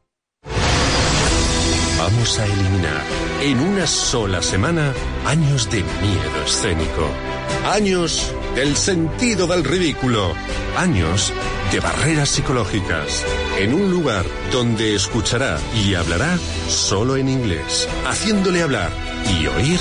[2.06, 3.04] Vamos a eliminar
[3.41, 4.94] en una sola semana
[5.26, 7.10] años de miedo escénico,
[7.65, 10.36] años del sentido del ridículo,
[10.78, 11.34] años
[11.72, 13.26] de barreras psicológicas,
[13.58, 16.38] en un lugar donde escuchará y hablará
[16.68, 18.91] solo en inglés, haciéndole hablar
[19.39, 19.80] y oír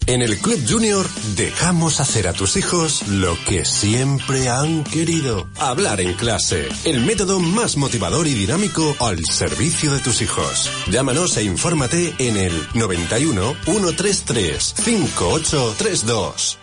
[0.09, 5.47] En el Club Junior dejamos hacer a tus hijos lo que siempre han querido.
[5.59, 6.67] Hablar en clase.
[6.87, 10.71] El método más motivador y dinámico al servicio de tus hijos.
[10.91, 16.58] Llámanos e infórmate en el 91 133 5832.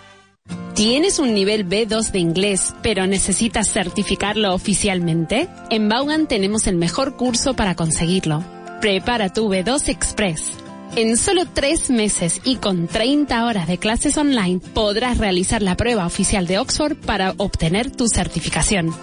[0.75, 5.47] ¿Tienes un nivel B2 de inglés, pero necesitas certificarlo oficialmente?
[5.69, 8.43] En Vaughan tenemos el mejor curso para conseguirlo.
[8.81, 10.57] Prepara tu B2 Express.
[10.97, 16.05] En solo tres meses y con 30 horas de clases online podrás realizar la prueba
[16.05, 18.93] oficial de Oxford para obtener tu certificación.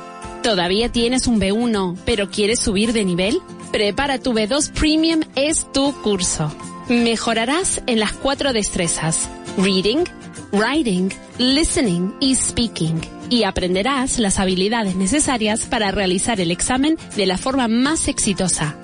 [0.43, 3.41] ¿Todavía tienes un B1 pero quieres subir de nivel?
[3.73, 6.55] Prepara tu B2 Premium es tu curso.
[6.91, 9.31] Mejorarás en las cuatro destrezas.
[9.57, 10.05] Reading,
[10.53, 13.01] writing, listening y speaking.
[13.31, 18.77] Y aprenderás las habilidades necesarias para realizar el examen de la forma más exitosa.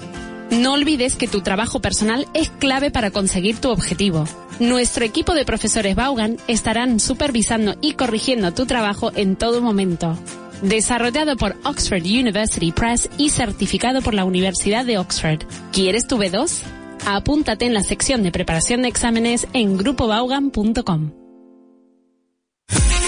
[0.50, 4.24] No olvides que tu trabajo personal es clave para conseguir tu objetivo.
[4.61, 10.16] Nuestro equipo de profesores Vaughan estarán supervisando y corrigiendo tu trabajo en todo momento.
[10.62, 15.44] Desarrollado por Oxford University Press y certificado por la Universidad de Oxford.
[15.72, 16.62] ¿Quieres tu B2?
[17.07, 21.28] Apúntate en la sección de preparación de exámenes en grupobaugan.com.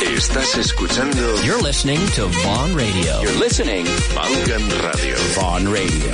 [0.03, 3.21] Estás escuchando You're listening to Vaughan Radio.
[3.21, 3.85] You're listening
[4.15, 5.17] Vaughan Radio.
[5.35, 6.13] Vaughan Radio.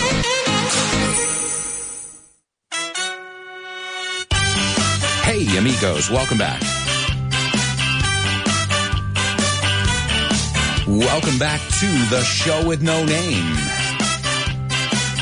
[5.22, 6.61] Hey, amigos, welcome back.
[10.88, 13.55] Welcome back to the show with no name.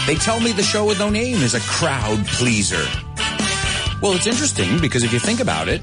[0.06, 2.84] They tell me the show with no name is a crowd pleaser.
[4.00, 5.82] Well, it's interesting because if you think about it,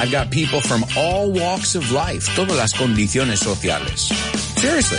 [0.00, 4.08] I've got people from all walks of life, todas las condiciones sociales.
[4.58, 4.98] Seriously.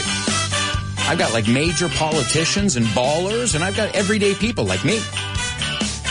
[1.09, 5.01] I've got like major politicians and ballers, and I've got everyday people like me.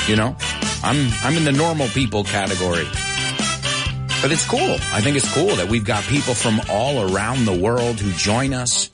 [0.08, 0.34] You know,
[0.82, 2.84] I'm, I'm in the normal people category.
[4.22, 4.78] But it's cool.
[4.92, 8.52] I think it's cool that we've got people from all around the world who join
[8.52, 8.90] us.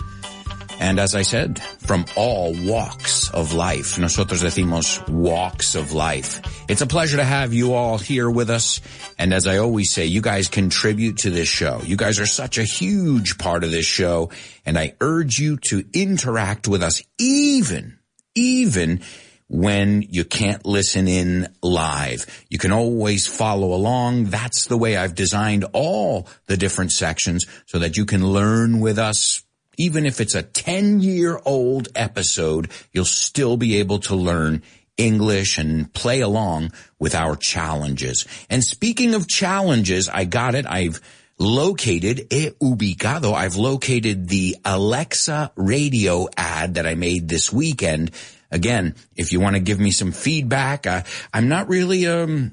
[0.78, 3.98] And as I said, from all walks of life.
[3.98, 6.40] Nosotros decimos walks of life.
[6.68, 8.80] It's a pleasure to have you all here with us.
[9.18, 11.80] And as I always say, you guys contribute to this show.
[11.84, 14.30] You guys are such a huge part of this show.
[14.64, 17.98] And I urge you to interact with us even,
[18.34, 19.02] even
[19.48, 22.26] when you can't listen in live.
[22.50, 24.24] You can always follow along.
[24.24, 28.98] That's the way I've designed all the different sections so that you can learn with
[28.98, 29.42] us.
[29.76, 34.62] Even if it's a 10 year old episode, you'll still be able to learn
[34.96, 38.26] English and play along with our challenges.
[38.48, 40.66] And speaking of challenges, I got it.
[40.66, 41.00] I've
[41.38, 48.10] located, he ubicado, I've located the Alexa radio ad that I made this weekend.
[48.50, 51.02] Again, if you want to give me some feedback, uh,
[51.34, 52.52] I'm not really, um,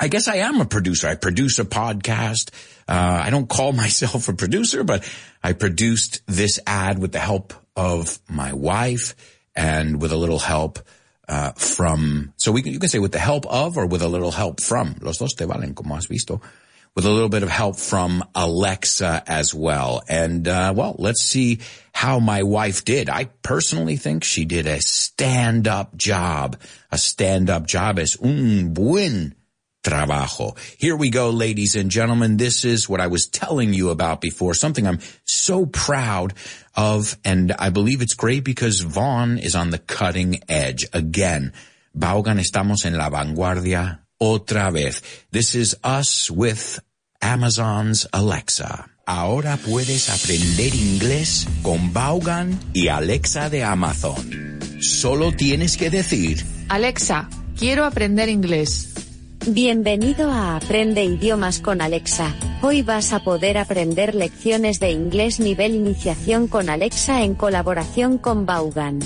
[0.00, 1.08] I guess I am a producer.
[1.08, 2.50] I produce a podcast.
[2.88, 5.08] Uh, I don't call myself a producer, but
[5.42, 9.14] I produced this ad with the help of my wife
[9.54, 10.78] and with a little help
[11.28, 14.08] uh, from, so we can, you can say with the help of or with a
[14.08, 14.96] little help from.
[15.00, 16.40] Los dos te valen, como has visto.
[16.94, 20.02] With a little bit of help from Alexa as well.
[20.08, 21.58] And, uh, well, let's see
[21.92, 23.10] how my wife did.
[23.10, 26.58] I personally think she did a stand-up job.
[26.90, 29.35] A stand-up job es un buen
[29.86, 30.56] trabajo.
[30.78, 32.36] Here we go, ladies and gentlemen.
[32.36, 36.34] This is what I was telling you about before, something I'm so proud
[36.74, 40.86] of, and I believe it's great because Vaughan is on the cutting edge.
[40.92, 41.52] Again,
[41.94, 45.02] Vaughan estamos en la vanguardia otra vez.
[45.30, 46.80] This is us with
[47.22, 48.90] Amazon's Alexa.
[49.06, 54.58] Ahora puedes aprender inglés con Vaughan y Alexa de Amazon.
[54.80, 59.05] Solo tienes que decir, Alexa, quiero aprender inglés.
[59.48, 62.34] Bienvenido a Aprende idiomas con Alexa.
[62.62, 68.44] Hoy vas a poder aprender lecciones de inglés nivel iniciación con Alexa en colaboración con
[68.44, 68.98] Vaughan.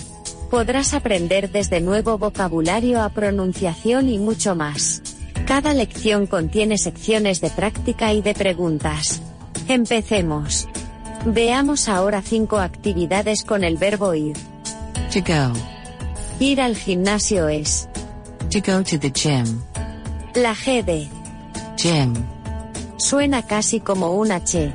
[0.51, 5.03] Podrás aprender desde nuevo vocabulario a pronunciación y mucho más.
[5.47, 9.21] Cada lección contiene secciones de práctica y de preguntas.
[9.69, 10.69] Empecemos.
[11.27, 14.39] Veamos ahora cinco actividades con el verbo ir.
[15.13, 15.53] To go.
[16.39, 17.91] Ir al gimnasio es.
[18.51, 19.70] To go to the gym.
[20.35, 21.09] La G de.
[21.77, 22.15] Gym.
[22.99, 24.73] Suena casi como un H.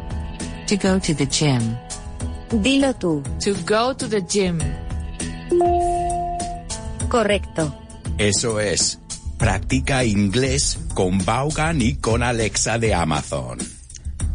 [0.67, 1.61] To go to the gym.
[2.51, 3.21] Dilo tú.
[3.43, 4.59] To go to the gym.
[7.09, 7.73] Correcto.
[8.17, 8.99] eso es.
[9.37, 13.59] Practica inglés con Vaughan y con Alexa de Amazon.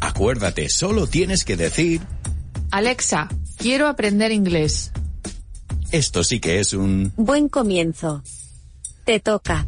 [0.00, 2.00] Acuérdate, solo tienes que decir,
[2.70, 4.92] Alexa, quiero aprender inglés.
[5.90, 8.22] esto sí que es un Buen comienzo.
[9.04, 9.66] Te toca.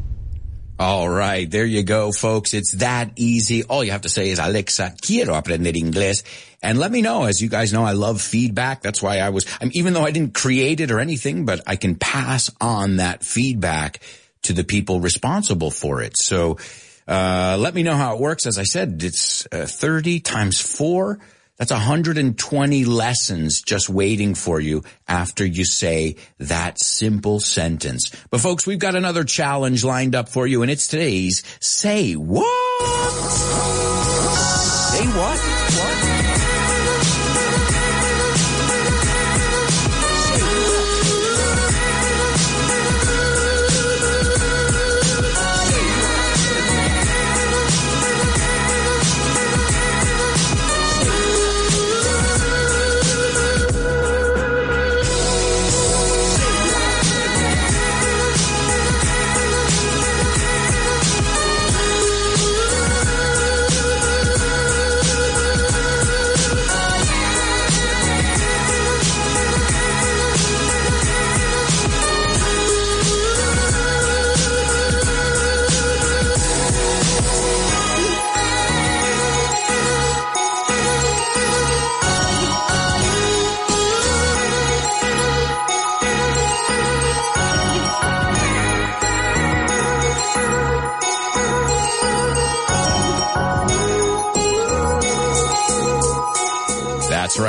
[0.85, 2.55] All right, there you go, folks.
[2.55, 3.63] It's that easy.
[3.63, 6.25] All you have to say is, Alexa, quiero aprender inglés.
[6.61, 7.23] And let me know.
[7.23, 8.83] As you guys know, I love feedback.
[8.83, 11.77] That's why I was, I even though I didn't create it or anything, but I
[11.77, 14.01] can pass on that feedback
[14.43, 16.17] to the people responsible for it.
[16.17, 16.59] So,
[17.07, 18.45] uh, let me know how it works.
[18.45, 21.21] As I said, it's uh, 30 times four.
[21.63, 28.11] That's 120 lessons just waiting for you after you say that simple sentence.
[28.33, 32.43] But folks, we've got another challenge lined up for you and it's today's Say What?
[34.91, 35.82] Say what?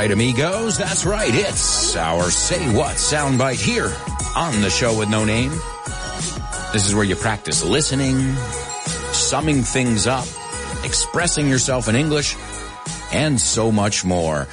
[0.04, 0.78] Right, amigos.
[0.78, 1.34] That's right.
[1.34, 3.90] It's our Say What soundbite here
[4.36, 5.52] on the show with no name.
[6.74, 8.34] This is where you practice listening,
[9.14, 10.28] summing things up,
[10.84, 12.36] expressing yourself in English,
[13.14, 14.50] and so much more.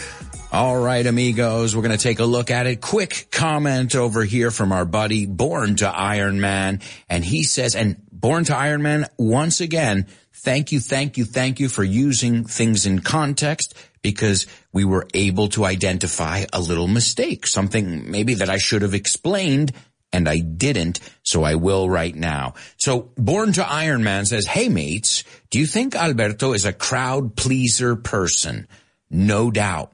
[0.53, 2.81] All right, amigos, we're going to take a look at it.
[2.81, 6.81] Quick comment over here from our buddy, Born to Iron Man.
[7.09, 10.09] And he says, and Born to Iron Man, once again,
[10.43, 15.47] thank you, thank you, thank you for using things in context because we were able
[15.51, 19.71] to identify a little mistake, something maybe that I should have explained
[20.13, 22.55] and I didn't, so I will right now.
[22.77, 27.37] So Born to Iron Man says, Hey mates, do you think Alberto is a crowd
[27.37, 28.67] pleaser person?
[29.09, 29.93] No doubt.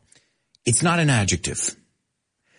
[0.66, 1.74] It's not an adjective.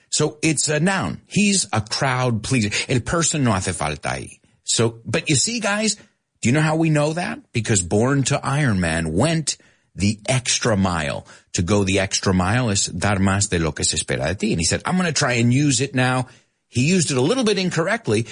[0.10, 1.22] So it's a noun.
[1.28, 2.70] He's a crowd pleaser.
[2.90, 4.40] El person no hace falta ahí.
[4.64, 5.96] So, but you see guys,
[6.42, 7.52] do you know how we know that?
[7.52, 9.58] Because Born to Iron Man went
[9.96, 11.28] the extra mile.
[11.54, 14.54] To go the extra mile is dar más de lo que se espera de ti.
[14.54, 16.28] And he said, I'm going to try and use it now.
[16.68, 18.28] He used it a little bit incorrectly,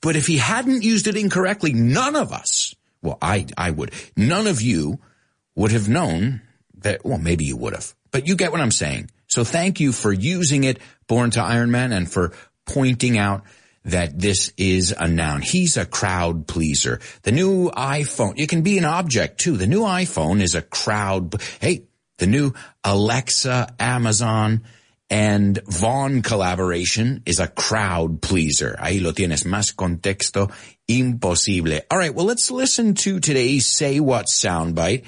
[0.00, 4.46] but if he hadn't used it incorrectly, none of us, well, I, I would, none
[4.46, 4.98] of you
[5.54, 6.42] would have known
[6.78, 9.10] that, well, maybe you would have, but you get what I'm saying.
[9.28, 12.32] So thank you for using it, Born to Iron Man, and for
[12.64, 13.44] pointing out
[13.84, 15.42] that this is a noun.
[15.42, 17.00] He's a crowd pleaser.
[17.22, 19.56] The new iPhone, it can be an object too.
[19.56, 21.40] The new iPhone is a crowd.
[21.60, 21.84] Hey,
[22.18, 22.52] the new
[22.82, 24.64] Alexa, Amazon,
[25.08, 28.76] and Vaughan collaboration is a crowd pleaser.
[28.80, 29.44] Ahí lo tienes.
[29.44, 30.50] Más contexto
[30.88, 31.82] imposible.
[31.90, 32.12] All right.
[32.12, 35.04] Well, let's listen to today's Say What soundbite.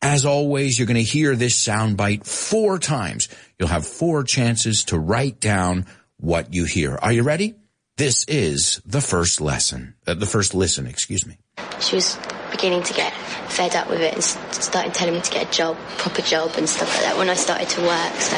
[0.00, 3.28] As always, you're going to hear this soundbite four times.
[3.58, 5.86] You'll have four chances to write down
[6.18, 6.96] what you hear.
[6.96, 7.56] Are you ready?
[7.96, 11.36] This is the first lesson, uh, the first listen, excuse me.
[11.80, 12.16] She was
[12.52, 13.12] beginning to get
[13.48, 16.68] fed up with it and started telling me to get a job, proper job and
[16.68, 18.14] stuff like that when I started to work.
[18.20, 18.36] So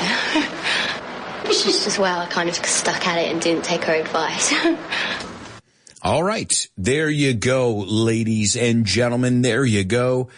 [1.51, 4.55] it's just as well I kind of stuck at it and didn't take her advice.
[6.03, 6.69] All right.
[6.79, 9.43] There you go, ladies and gentlemen.
[9.43, 10.31] There you go.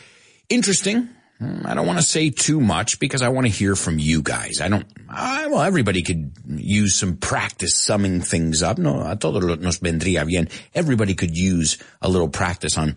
[0.53, 1.09] Interesting.
[1.39, 4.21] Hmm, I don't want to say too much because I want to hear from you
[4.21, 4.61] guys.
[4.61, 8.77] I don't, I, well, everybody could use some practice summing things up.
[8.77, 10.51] No, a todo nos vendría bien.
[10.75, 12.97] Everybody could use a little practice on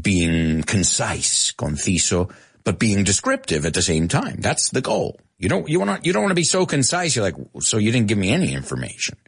[0.00, 2.32] being concise, conciso,
[2.64, 4.36] but being descriptive at the same time.
[4.40, 5.20] That's the goal.
[5.38, 7.14] You don't, you want to, you don't want to be so concise.
[7.14, 9.18] You're like, so you didn't give me any information.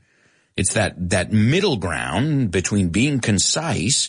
[0.57, 4.09] It's that, that middle ground between being concise,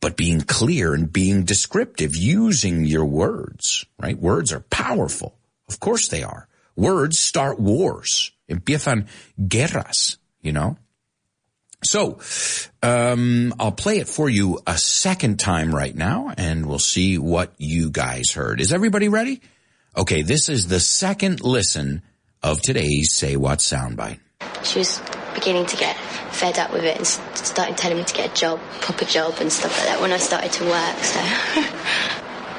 [0.00, 4.18] but being clear and being descriptive, using your words, right?
[4.18, 5.36] Words are powerful.
[5.68, 6.48] Of course they are.
[6.76, 8.32] Words start wars.
[8.50, 9.06] Empiezan
[9.48, 10.76] guerras, you know?
[11.82, 12.18] So,
[12.82, 17.54] um, I'll play it for you a second time right now and we'll see what
[17.56, 18.60] you guys heard.
[18.60, 19.40] Is everybody ready?
[19.96, 22.02] Okay, this is the second listen
[22.42, 24.20] of today's Say What soundbite.
[24.62, 25.00] she was
[25.34, 25.96] beginning to get
[26.40, 29.52] fed up with it and started telling me to get a job, proper job and
[29.52, 30.96] stuff like that when I started to work.
[31.04, 31.20] So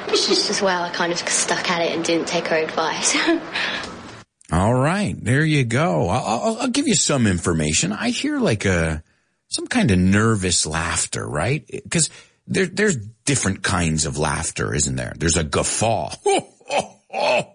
[0.28, 3.16] just as well I kind of stuck at it and didn't take her advice.
[4.52, 6.08] All right, there you go.
[6.08, 7.90] I'll, I'll, I'll give you some information.
[7.90, 9.02] I hear like a
[9.48, 11.66] some kind of nervous laughter, right?
[11.66, 12.08] Because
[12.46, 15.12] there, there's different kinds of laughter, isn't there?
[15.16, 16.14] There's a guffaw.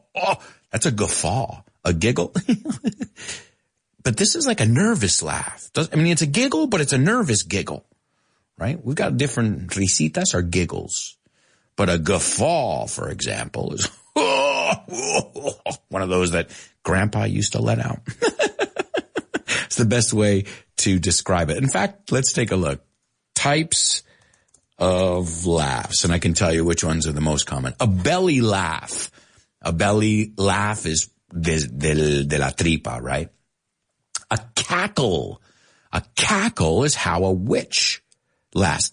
[0.71, 2.33] That's a guffaw, a giggle.
[4.07, 5.69] But this is like a nervous laugh.
[5.75, 7.85] I mean, it's a giggle, but it's a nervous giggle,
[8.57, 8.79] right?
[8.81, 11.17] We've got different risitas or giggles,
[11.75, 13.89] but a guffaw, for example, is
[15.89, 16.51] one of those that
[16.83, 17.99] grandpa used to let out.
[19.65, 20.45] it's the best way
[20.77, 21.57] to describe it.
[21.57, 22.81] In fact, let's take a look.
[23.35, 24.03] Types
[24.77, 27.73] of laughs, and I can tell you which ones are the most common.
[27.81, 29.11] A belly laugh.
[29.61, 33.29] A belly laugh is de, de, de la tripa, right?
[34.67, 35.41] Cackle.
[35.93, 38.03] A cackle is how a witch
[38.53, 38.91] laughs.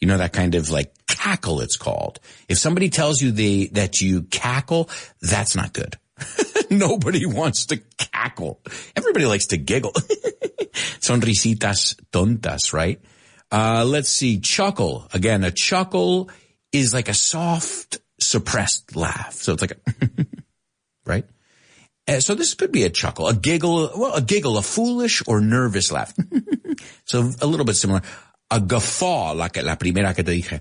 [0.00, 2.18] you know that kind of like cackle it's called.
[2.48, 4.88] If somebody tells you they, that you cackle,
[5.20, 5.96] that's not good.
[6.70, 8.60] Nobody wants to cackle.
[8.96, 9.92] Everybody likes to giggle.
[11.00, 13.00] Sonrisitas tontas, right?
[13.50, 14.40] Uh, let's see.
[14.40, 15.06] Chuckle.
[15.12, 16.30] Again, a chuckle
[16.72, 19.34] is like a soft, suppressed laugh.
[19.34, 20.26] So it's like a,
[21.04, 21.26] right?
[22.08, 25.40] Uh, so this could be a chuckle, a giggle, well, a giggle, a foolish or
[25.40, 26.12] nervous laugh.
[27.04, 28.02] so a little bit similar.
[28.50, 30.60] A guffaw, like la primera que te dije.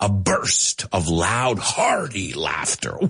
[0.00, 2.98] A burst of loud, hearty laughter.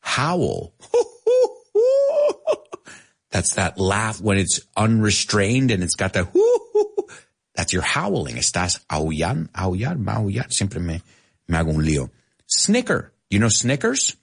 [0.00, 0.74] Howl.
[3.30, 6.32] That's that laugh when it's unrestrained and it's got that
[7.54, 8.36] That's your howling.
[8.36, 10.50] Estás aullando, aullar, maullar.
[10.50, 11.00] Siempre me,
[11.46, 12.10] me hago un lío.
[12.46, 13.12] Snicker.
[13.30, 14.16] You know Snickers?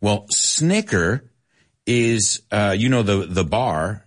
[0.00, 1.28] Well, Snicker
[1.86, 4.04] is, uh, you know, the, the bar,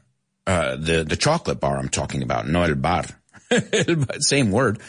[0.48, 3.06] uh, the, the chocolate bar I'm talking about, no el bar.
[4.20, 4.80] Same word.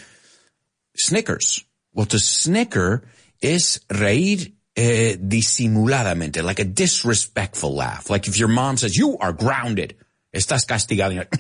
[0.97, 1.65] Snickers.
[1.95, 3.05] Well, to snicker
[3.41, 8.09] is reír eh, disimuladamente, like a disrespectful laugh.
[8.09, 9.97] Like if your mom says, you are grounded,
[10.35, 11.17] estás castigado.
[11.17, 11.35] Like,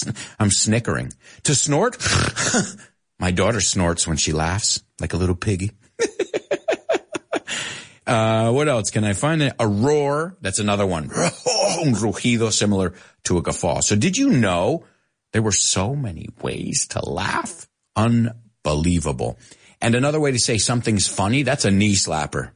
[0.40, 1.12] I'm snickering.
[1.44, 1.96] To snort,
[3.18, 5.72] my daughter snorts when she laughs, like a little piggy.
[8.06, 9.52] Uh, what else can I find?
[9.58, 10.36] A roar.
[10.40, 11.08] That's another one.
[11.08, 12.92] Rugido similar
[13.24, 13.80] to a guffaw.
[13.80, 14.84] So did you know
[15.32, 17.66] there were so many ways to laugh?
[17.96, 19.38] Unbelievable.
[19.80, 22.52] And another way to say something's funny, that's a knee slapper.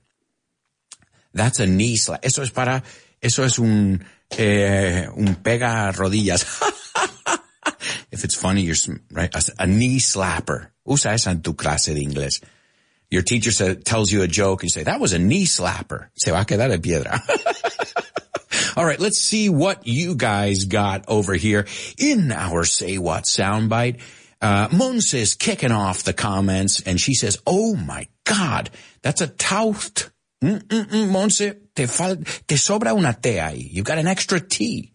[1.34, 2.24] That's a knee slap.
[2.24, 2.82] Eso es para,
[3.20, 4.04] eso es un,
[4.38, 6.44] eh, un pega rodillas.
[8.20, 8.76] if it's funny, you're,
[9.10, 9.34] right?
[9.34, 10.68] A, a knee slapper.
[10.86, 12.42] Usa esa en tu clase de inglés.
[13.10, 16.08] Your teacher said, tells you a joke, and you say, that was a knee slapper.
[16.16, 17.18] Se va a quedar en piedra.
[18.76, 21.66] All right, let's see what you guys got over here
[21.98, 24.00] in our Say What soundbite.
[24.40, 28.70] Uh, Monse is kicking off the comments and she says, oh my God,
[29.02, 30.10] that's a tout.
[30.42, 33.68] Mm-mm-mm, Monse, te, fal- te sobra una T ahí.
[33.70, 34.92] You've got an extra T.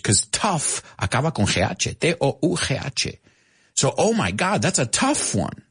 [0.00, 1.98] Cause tough acaba con GH.
[2.00, 3.18] T-O-U-G-H.
[3.74, 5.62] So, oh my God, that's a tough one.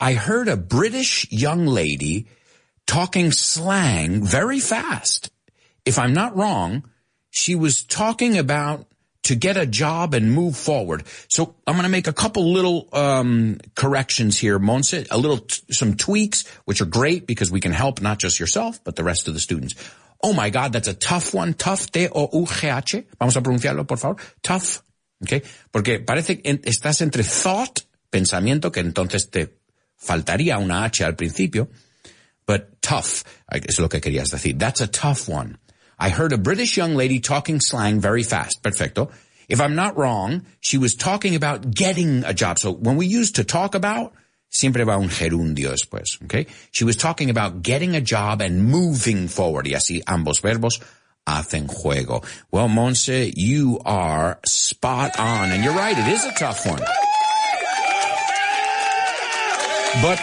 [0.00, 2.26] I heard a British young lady
[2.86, 5.30] talking slang very fast.
[5.84, 6.84] If I'm not wrong,
[7.30, 8.86] she was talking about
[9.22, 11.04] to get a job and move forward.
[11.28, 15.62] So I'm going to make a couple little um, corrections here, Monse, a little t-
[15.70, 19.28] some tweaks, which are great because we can help not just yourself but the rest
[19.28, 19.74] of the students.
[20.22, 21.54] Oh my God, that's a tough one.
[21.54, 23.06] Tough, T-O-U-G-H.
[23.18, 24.16] Vamos a pronunciarlo, por favor.
[24.42, 24.82] Tough.
[25.22, 25.42] Okay.
[25.72, 29.60] Porque parece que estás entre thought, pensamiento, que entonces te
[29.96, 31.68] faltaría una H al principio,
[32.46, 34.58] but tough es lo que querías decir.
[34.58, 35.58] That's a tough one.
[35.98, 38.62] I heard a British young lady talking slang very fast.
[38.62, 39.10] Perfecto.
[39.48, 42.58] If I'm not wrong, she was talking about getting a job.
[42.58, 44.14] So when we use to talk about,
[44.50, 46.46] siempre va un gerundio después, okay?
[46.72, 49.66] She was talking about getting a job and moving forward.
[49.66, 50.80] Y así ambos verbos
[51.26, 52.24] hacen juego.
[52.50, 55.50] Well, Monse, you are spot on.
[55.50, 56.82] And you're right, it is a tough one.
[60.02, 60.20] But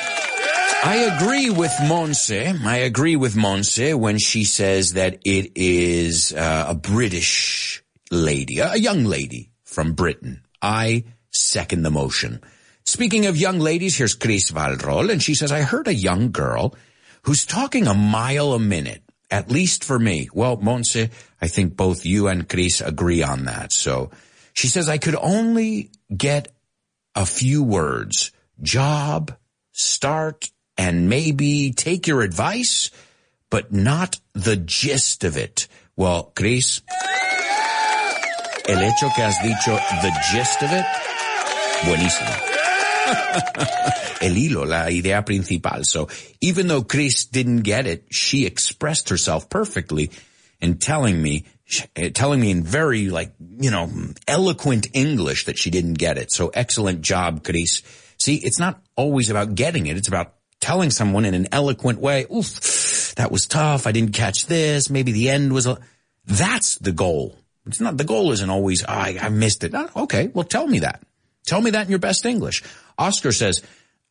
[0.83, 2.63] I agree with Monse.
[2.63, 8.75] I agree with Monse when she says that it is uh, a British lady, a
[8.75, 10.43] young lady from Britain.
[10.61, 12.41] I second the motion.
[12.87, 16.73] Speaking of young ladies, here's Chris Valrol, and she says, I heard a young girl
[17.23, 20.29] who's talking a mile a minute, at least for me.
[20.33, 21.11] Well, Monse,
[21.41, 23.73] I think both you and Chris agree on that.
[23.73, 24.11] So
[24.53, 26.55] she says, I could only get
[27.13, 28.31] a few words.
[28.61, 29.35] Job,
[29.73, 32.89] start, and maybe take your advice,
[33.49, 35.67] but not the gist of it.
[35.97, 36.81] Well, Chris,
[38.69, 40.85] el hecho que has dicho the gist of it,
[41.83, 42.56] buenísimo.
[44.21, 45.83] El hilo, la idea principal.
[45.83, 46.07] So
[46.41, 50.11] even though Chris didn't get it, she expressed herself perfectly
[50.59, 51.45] in telling me,
[51.95, 53.89] eh, telling me in very like, you know,
[54.27, 56.31] eloquent English that she didn't get it.
[56.31, 57.83] So excellent job, Chris.
[58.17, 59.97] See, it's not always about getting it.
[59.97, 63.85] It's about telling someone in an eloquent way, oof, that was tough.
[63.85, 64.89] I didn't catch this.
[64.89, 65.77] Maybe the end was a,
[66.25, 67.35] that's the goal.
[67.67, 69.73] It's not, the goal isn't always, oh, I, I missed it.
[69.75, 70.27] Okay.
[70.33, 71.03] Well, tell me that.
[71.47, 72.61] Tell me that in your best English.
[72.97, 73.63] Oscar says,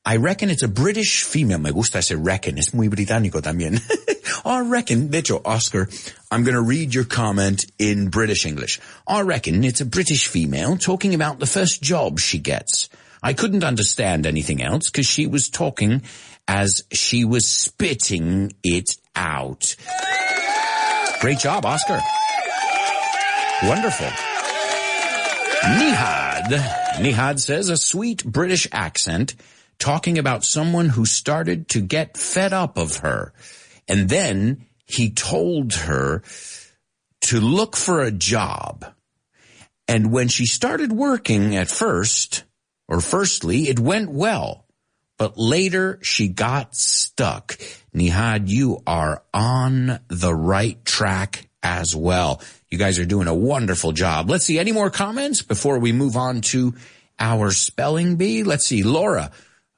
[0.04, 1.58] I reckon it's a British female.
[1.58, 2.58] Me gusta ese reckon.
[2.58, 3.80] Es muy británico también.
[4.44, 5.88] I reckon, de hecho, Oscar,
[6.30, 8.80] I'm going to read your comment in British English.
[9.06, 12.88] I reckon it's a British female talking about the first job she gets.
[13.22, 16.02] I couldn't understand anything else because she was talking
[16.46, 19.74] as she was spitting it out.
[21.20, 22.00] Great job, Oscar.
[23.64, 24.06] Wonderful.
[25.64, 26.85] Nihad.
[26.98, 29.34] Nihad says a sweet British accent
[29.78, 33.34] talking about someone who started to get fed up of her.
[33.86, 36.22] And then he told her
[37.22, 38.86] to look for a job.
[39.86, 42.44] And when she started working at first,
[42.88, 44.64] or firstly, it went well,
[45.18, 47.58] but later she got stuck.
[47.94, 52.40] Nihad, you are on the right track as well.
[52.76, 54.28] You guys are doing a wonderful job.
[54.28, 56.74] Let's see any more comments before we move on to
[57.18, 58.42] our spelling bee.
[58.42, 58.82] Let's see.
[58.82, 59.30] Laura.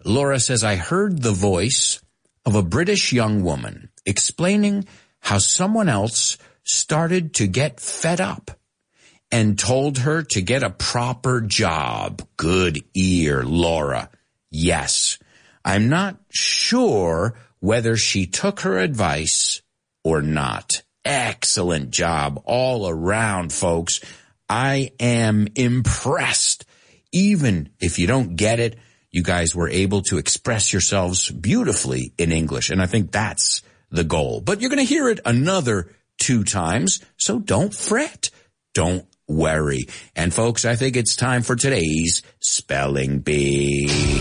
[0.04, 2.02] Laura says, I heard the voice
[2.44, 4.84] of a British young woman explaining
[5.20, 8.50] how someone else started to get fed up
[9.30, 12.26] and told her to get a proper job.
[12.36, 14.10] Good ear, Laura.
[14.50, 15.20] Yes.
[15.64, 19.62] I'm not sure whether she took her advice
[20.02, 20.82] or not.
[21.04, 24.00] Excellent job all around, folks.
[24.48, 26.64] I am impressed.
[27.12, 28.78] Even if you don't get it,
[29.10, 32.70] you guys were able to express yourselves beautifully in English.
[32.70, 34.40] And I think that's the goal.
[34.40, 37.00] But you're going to hear it another two times.
[37.16, 38.30] So don't fret.
[38.74, 39.88] Don't worry.
[40.14, 44.20] And folks, I think it's time for today's spelling bee.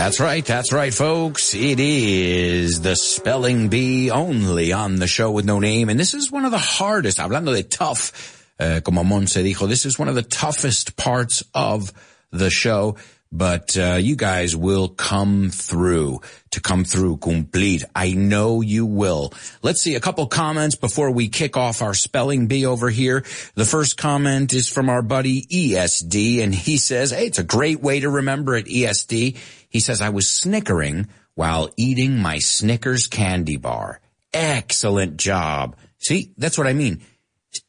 [0.00, 0.42] That's right.
[0.42, 1.54] That's right, folks.
[1.54, 5.90] It is the spelling bee only on the show with no name.
[5.90, 9.84] And this is one of the hardest, hablando de tough, uh, como Monse dijo, this
[9.84, 11.92] is one of the toughest parts of
[12.30, 12.96] the show.
[13.32, 16.20] But uh, you guys will come through
[16.50, 17.84] to come through complete.
[17.94, 19.32] I know you will.
[19.62, 23.24] Let's see a couple comments before we kick off our spelling bee over here.
[23.54, 27.80] The first comment is from our buddy ESD, and he says, "Hey, it's a great
[27.80, 29.36] way to remember it." ESD.
[29.68, 34.00] He says, "I was snickering while eating my Snickers candy bar.
[34.32, 37.02] Excellent job." See, that's what I mean.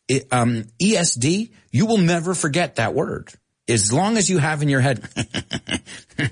[0.08, 3.32] It, um, ESD, you will never forget that word
[3.68, 5.08] as long as you have in your head,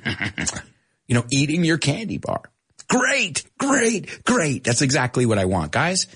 [1.08, 2.42] you know, eating your candy bar.
[2.88, 4.64] Great, great, great.
[4.64, 5.72] That's exactly what I want.
[5.72, 6.08] Guys,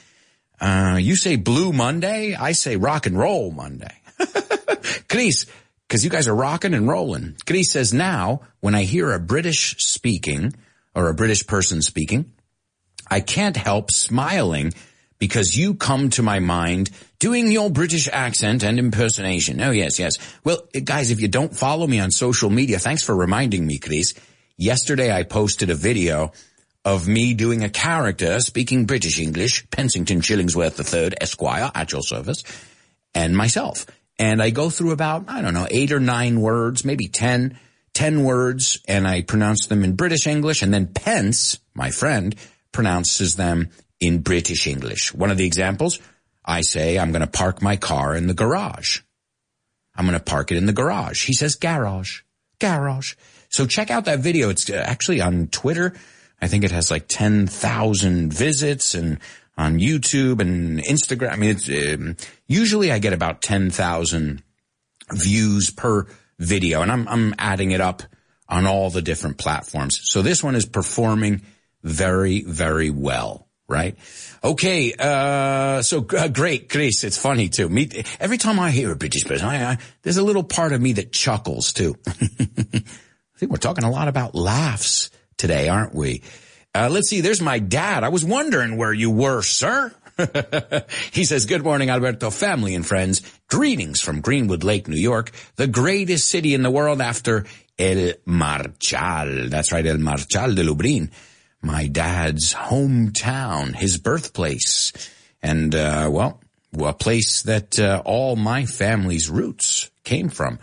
[0.60, 2.36] uh, you say blue Monday.
[2.36, 3.96] I say rock and roll Monday.
[5.10, 5.46] Chris,
[5.88, 7.36] because you guys are rocking and rolling.
[7.46, 10.54] Chris says now, when I hear a British speaking
[10.96, 12.32] or a British person speaking,
[13.08, 14.74] I can't help smiling
[15.24, 19.62] because you come to my mind doing your British accent and impersonation.
[19.62, 20.18] Oh, yes, yes.
[20.44, 24.16] Well, guys, if you don't follow me on social media, thanks for reminding me, Chris.
[24.58, 26.34] Yesterday I posted a video
[26.84, 32.44] of me doing a character speaking British English, Pensington Shillingsworth III, Esquire, at your service,
[33.16, 33.86] and myself.
[34.20, 37.58] And I go through about, I don't know, eight or nine words, maybe ten,
[37.94, 42.36] ten words, and I pronounce them in British English, and then Pence, my friend,
[42.74, 43.70] pronounces them
[44.04, 45.14] in British English.
[45.14, 46.00] One of the examples,
[46.44, 49.00] I say, I'm going to park my car in the garage.
[49.96, 51.26] I'm going to park it in the garage.
[51.26, 52.22] He says garage,
[52.60, 53.16] garage.
[53.50, 54.50] So check out that video.
[54.50, 55.94] It's uh, actually on Twitter.
[56.42, 59.20] I think it has like 10,000 visits and
[59.58, 61.32] on YouTube and Instagram.
[61.32, 64.44] I mean, it's, um, usually I get about 10,000
[65.14, 66.08] views per
[66.40, 68.04] video and I'm, I'm adding it up
[68.50, 70.00] on all the different platforms.
[70.04, 71.44] So this one is performing
[71.84, 73.98] very, very well right?
[74.44, 77.04] Okay, uh, so uh, great, Chris.
[77.04, 77.70] It's funny too.
[77.70, 77.90] Me,
[78.20, 80.94] every time I hear a British person, I, I, there's a little part of me
[80.94, 81.96] that chuckles too.
[82.08, 82.14] I
[83.38, 86.24] think we're talking a lot about laughs today, aren't we?
[86.76, 87.22] Uh, let's see.
[87.22, 88.04] There's my dad.
[88.04, 89.94] I was wondering where you were, sir.
[91.12, 93.22] he says, good morning, Alberto, family and friends.
[93.48, 97.46] Greetings from Greenwood Lake, New York, the greatest city in the world after
[97.80, 99.50] El Marchal.
[99.50, 101.12] That's right, El Marchal de Lubrín
[101.64, 104.92] my dad's hometown, his birthplace,
[105.42, 106.42] and uh, well,
[106.78, 110.60] a place that uh, all my family's roots came from.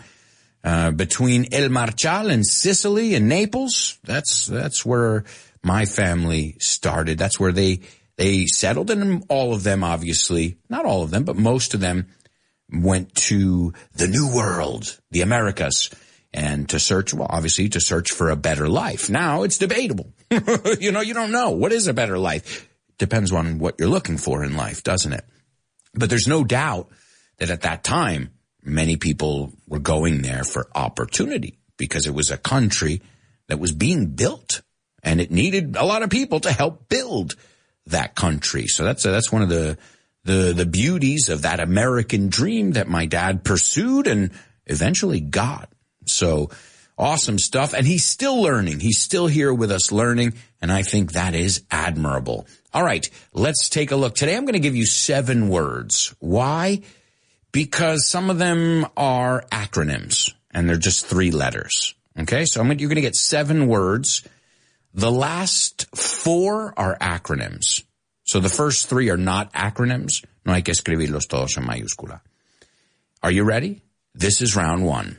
[0.63, 5.25] Uh, between El Marchal and Sicily and Naples, that's that's where
[5.63, 7.17] my family started.
[7.17, 7.81] That's where they
[8.17, 12.09] they settled, and all of them, obviously, not all of them, but most of them
[12.71, 15.91] went to the New World, the Americas
[16.33, 19.11] and to search, well, obviously to search for a better life.
[19.11, 20.13] Now it's debatable.
[20.81, 22.69] you know, you don't know what is a better life.
[22.99, 25.25] Depends on what you're looking for in life, doesn't it?
[25.95, 26.91] But there's no doubt
[27.39, 28.31] that at that time,
[28.63, 33.01] many people were going there for opportunity because it was a country
[33.49, 34.63] that was being built
[35.03, 37.35] and it needed a lot of people to help build
[37.87, 38.67] that country.
[38.67, 39.79] So that's, a, that's one of the,
[40.25, 44.31] the, the beauties of that American dream that my dad pursued and
[44.67, 45.73] eventually got.
[46.07, 46.51] So
[47.01, 47.73] awesome stuff.
[47.75, 48.81] And he's still learning.
[48.81, 50.35] He's still here with us learning.
[50.61, 52.47] And I think that is admirable.
[52.73, 53.09] All right.
[53.33, 54.15] Let's take a look.
[54.15, 56.15] Today I'm going to give you seven words.
[56.21, 56.83] Why?
[57.51, 61.95] Because some of them are acronyms and they're just three letters.
[62.19, 62.45] Okay.
[62.45, 64.23] So I'm, you're going to get seven words.
[64.93, 67.85] The last four are acronyms.
[68.25, 70.25] So the first three are not acronyms.
[70.45, 72.21] No hay que escribirlos todos en mayúscula.
[73.23, 73.83] Are you ready?
[74.15, 75.17] This is round one.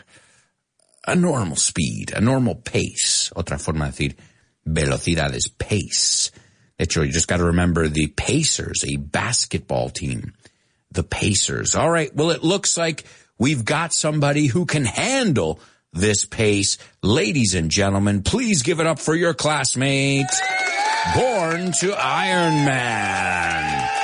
[1.06, 3.32] a normal speed, a normal pace.
[3.34, 4.16] Otra forma de decir
[4.68, 6.30] velocidad is pace.
[6.78, 10.34] De hecho, you just got to remember the Pacers, a basketball team.
[10.90, 11.74] The Pacers.
[11.74, 12.14] All right.
[12.14, 13.04] Well, it looks like
[13.38, 15.58] we've got somebody who can handle
[15.94, 16.76] this pace.
[17.02, 20.26] Ladies and gentlemen, please give it up for your classmate,
[21.14, 23.95] Born to Iron Man.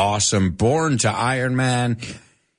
[0.00, 0.52] Awesome.
[0.52, 1.98] Born to Iron Man.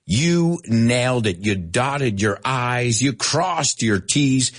[0.06, 1.40] You nailed it.
[1.40, 3.02] You dotted your I's.
[3.02, 4.52] You crossed your T's.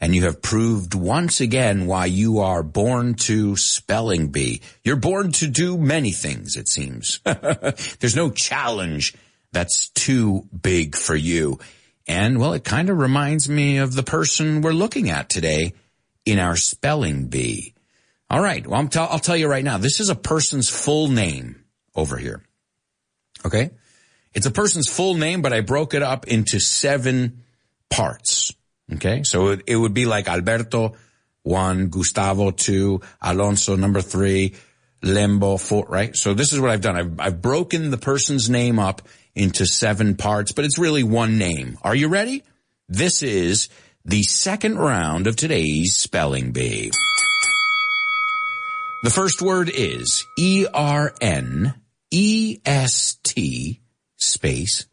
[0.00, 4.62] And you have proved once again why you are born to spelling bee.
[4.82, 7.20] You're born to do many things, it seems.
[8.00, 9.14] There's no challenge
[9.52, 11.58] that's too big for you.
[12.08, 15.74] And well, it kind of reminds me of the person we're looking at today
[16.24, 17.74] in our spelling bee.
[18.30, 18.66] All right.
[18.66, 21.59] Well, I'm tell, I'll tell you right now, this is a person's full name
[22.00, 22.42] over here.
[23.44, 23.70] Okay.
[24.32, 27.42] It's a person's full name, but I broke it up into seven
[27.88, 28.52] parts.
[28.92, 29.22] Okay.
[29.24, 30.94] So it, would be like Alberto
[31.42, 34.54] one, Gustavo two, Alonso number three,
[35.02, 36.14] Lembo four, right?
[36.16, 36.96] So this is what I've done.
[36.96, 39.02] I've, I've broken the person's name up
[39.34, 41.78] into seven parts, but it's really one name.
[41.82, 42.42] Are you ready?
[42.88, 43.68] This is
[44.04, 46.90] the second round of today's spelling bee.
[49.02, 50.26] The first word is
[52.10, 53.80] E-R-N-E-S-T
[54.16, 54.86] space.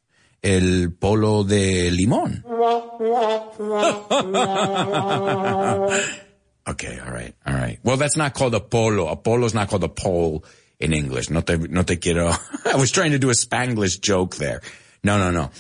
[0.43, 2.43] El Polo de Limón.
[6.69, 7.79] okay, all right, all right.
[7.85, 9.07] Well, that's not called a polo.
[9.07, 10.45] A polo is not called a pole
[10.83, 11.31] in English.
[11.31, 12.33] No te, no te quiero.
[12.65, 14.61] I was trying to do a Spanglish joke there.
[15.03, 15.51] No, no, no.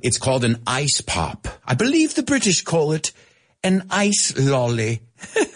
[0.00, 1.48] It's called an ice pop.
[1.66, 3.12] I believe the British call it
[3.64, 5.02] an ice lolly.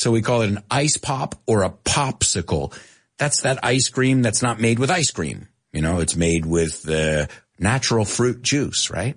[0.00, 2.74] So we call it an ice pop or a popsicle.
[3.18, 5.48] That's that ice cream that's not made with ice cream.
[5.74, 7.26] You know, it's made with uh,
[7.58, 9.14] natural fruit juice, right?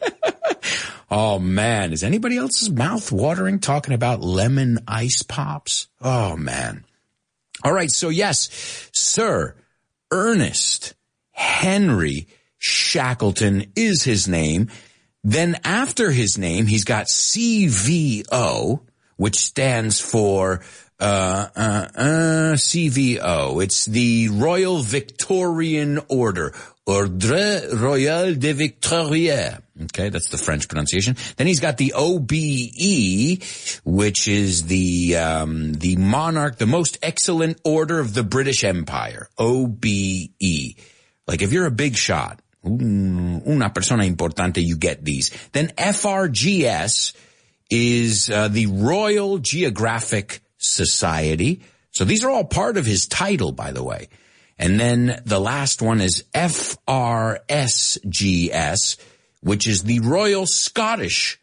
[1.10, 5.88] oh man, is anybody else's mouth watering talking about lemon ice pops?
[6.00, 6.84] Oh man.
[7.64, 7.90] All right.
[7.90, 8.48] So yes,
[8.92, 9.56] sir,
[10.10, 10.94] Ernest
[11.32, 12.28] Henry
[12.58, 14.70] Shackleton is his name.
[15.24, 18.80] Then after his name, he's got CVO,
[19.16, 20.60] which stands for
[21.00, 23.62] uh, uh, uh, CVO.
[23.62, 26.54] It's the Royal Victorian Order,
[26.86, 29.62] Ordre Royal de Victoria.
[29.84, 31.16] Okay, that's the French pronunciation.
[31.36, 33.42] Then he's got the OBE,
[33.84, 39.28] which is the um, the monarch, the most excellent order of the British Empire.
[39.38, 40.74] OBE.
[41.28, 45.30] Like if you're a big shot, una persona importante, you get these.
[45.52, 47.12] Then FRGS
[47.70, 51.62] is uh, the Royal Geographic Society.
[51.92, 54.08] So these are all part of his title, by the way.
[54.58, 56.76] And then the last one is FRSGS,
[59.40, 61.40] which is the Royal Scottish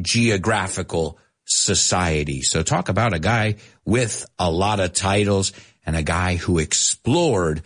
[0.00, 2.42] Geographical Society.
[2.42, 5.52] So talk about a guy with a lot of titles
[5.86, 7.62] and a guy who explored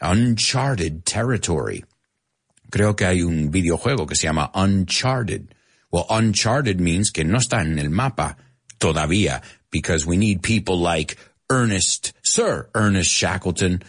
[0.00, 1.84] uncharted territory.
[2.70, 5.54] Creo que hay un videojuego que se llama Uncharted.
[5.90, 8.36] Well, uncharted means que no está en el mapa
[8.78, 9.42] todavía
[9.74, 11.16] because we need people like
[11.50, 13.82] Ernest, Sir Ernest Shackleton,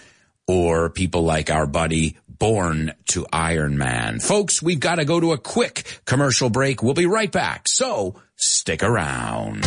[0.47, 4.19] or people like our buddy Born to Iron Man.
[4.19, 6.81] Folks, we've got to go to a quick commercial break.
[6.81, 7.67] We'll be right back.
[7.67, 9.63] So stick around.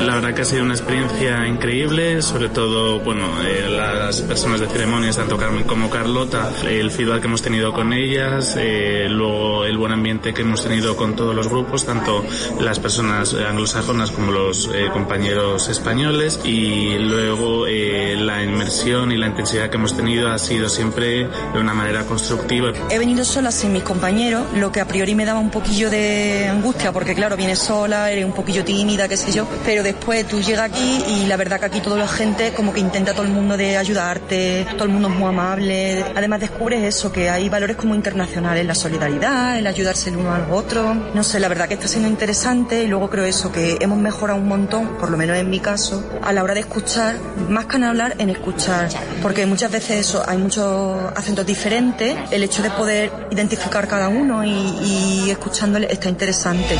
[0.00, 4.66] La verdad que ha sido una experiencia increíble, sobre todo, bueno, eh, las personas de
[4.66, 9.76] ceremonias, tanto Carmen como Carlota, el feedback que hemos tenido con ellas, eh, luego el
[9.76, 12.24] buen ambiente que hemos tenido con todos los grupos, tanto
[12.60, 19.26] las personas anglosajonas como los eh, compañeros españoles, y luego eh, la inmersión y la
[19.26, 22.72] intensidad que hemos tenido ha sido siempre de una manera constructiva.
[22.88, 26.48] He venido sola sin mis compañeros, lo que a priori me daba un poquillo de
[26.48, 30.40] angustia, porque claro, vienes sola, eres un poquillo tímida, qué sé yo, pero después tú
[30.40, 33.32] llegas aquí y la verdad que aquí toda la gente como que intenta todo el
[33.32, 37.76] mundo de ayudarte, todo el mundo es muy amable, además descubres eso, que hay valores
[37.76, 41.74] como internacionales, la solidaridad, el ayudarse el uno al otro, no sé, la verdad que
[41.74, 45.36] está siendo interesante y luego creo eso, que hemos mejorado un montón, por lo menos
[45.36, 47.16] en mi caso, a la hora de escuchar,
[47.48, 48.88] más que en hablar, en escuchar,
[49.22, 54.44] porque muchas veces eso, hay muchos acentos diferentes, el hecho de poder identificar cada uno
[54.44, 56.78] y, escuchándole está interesante.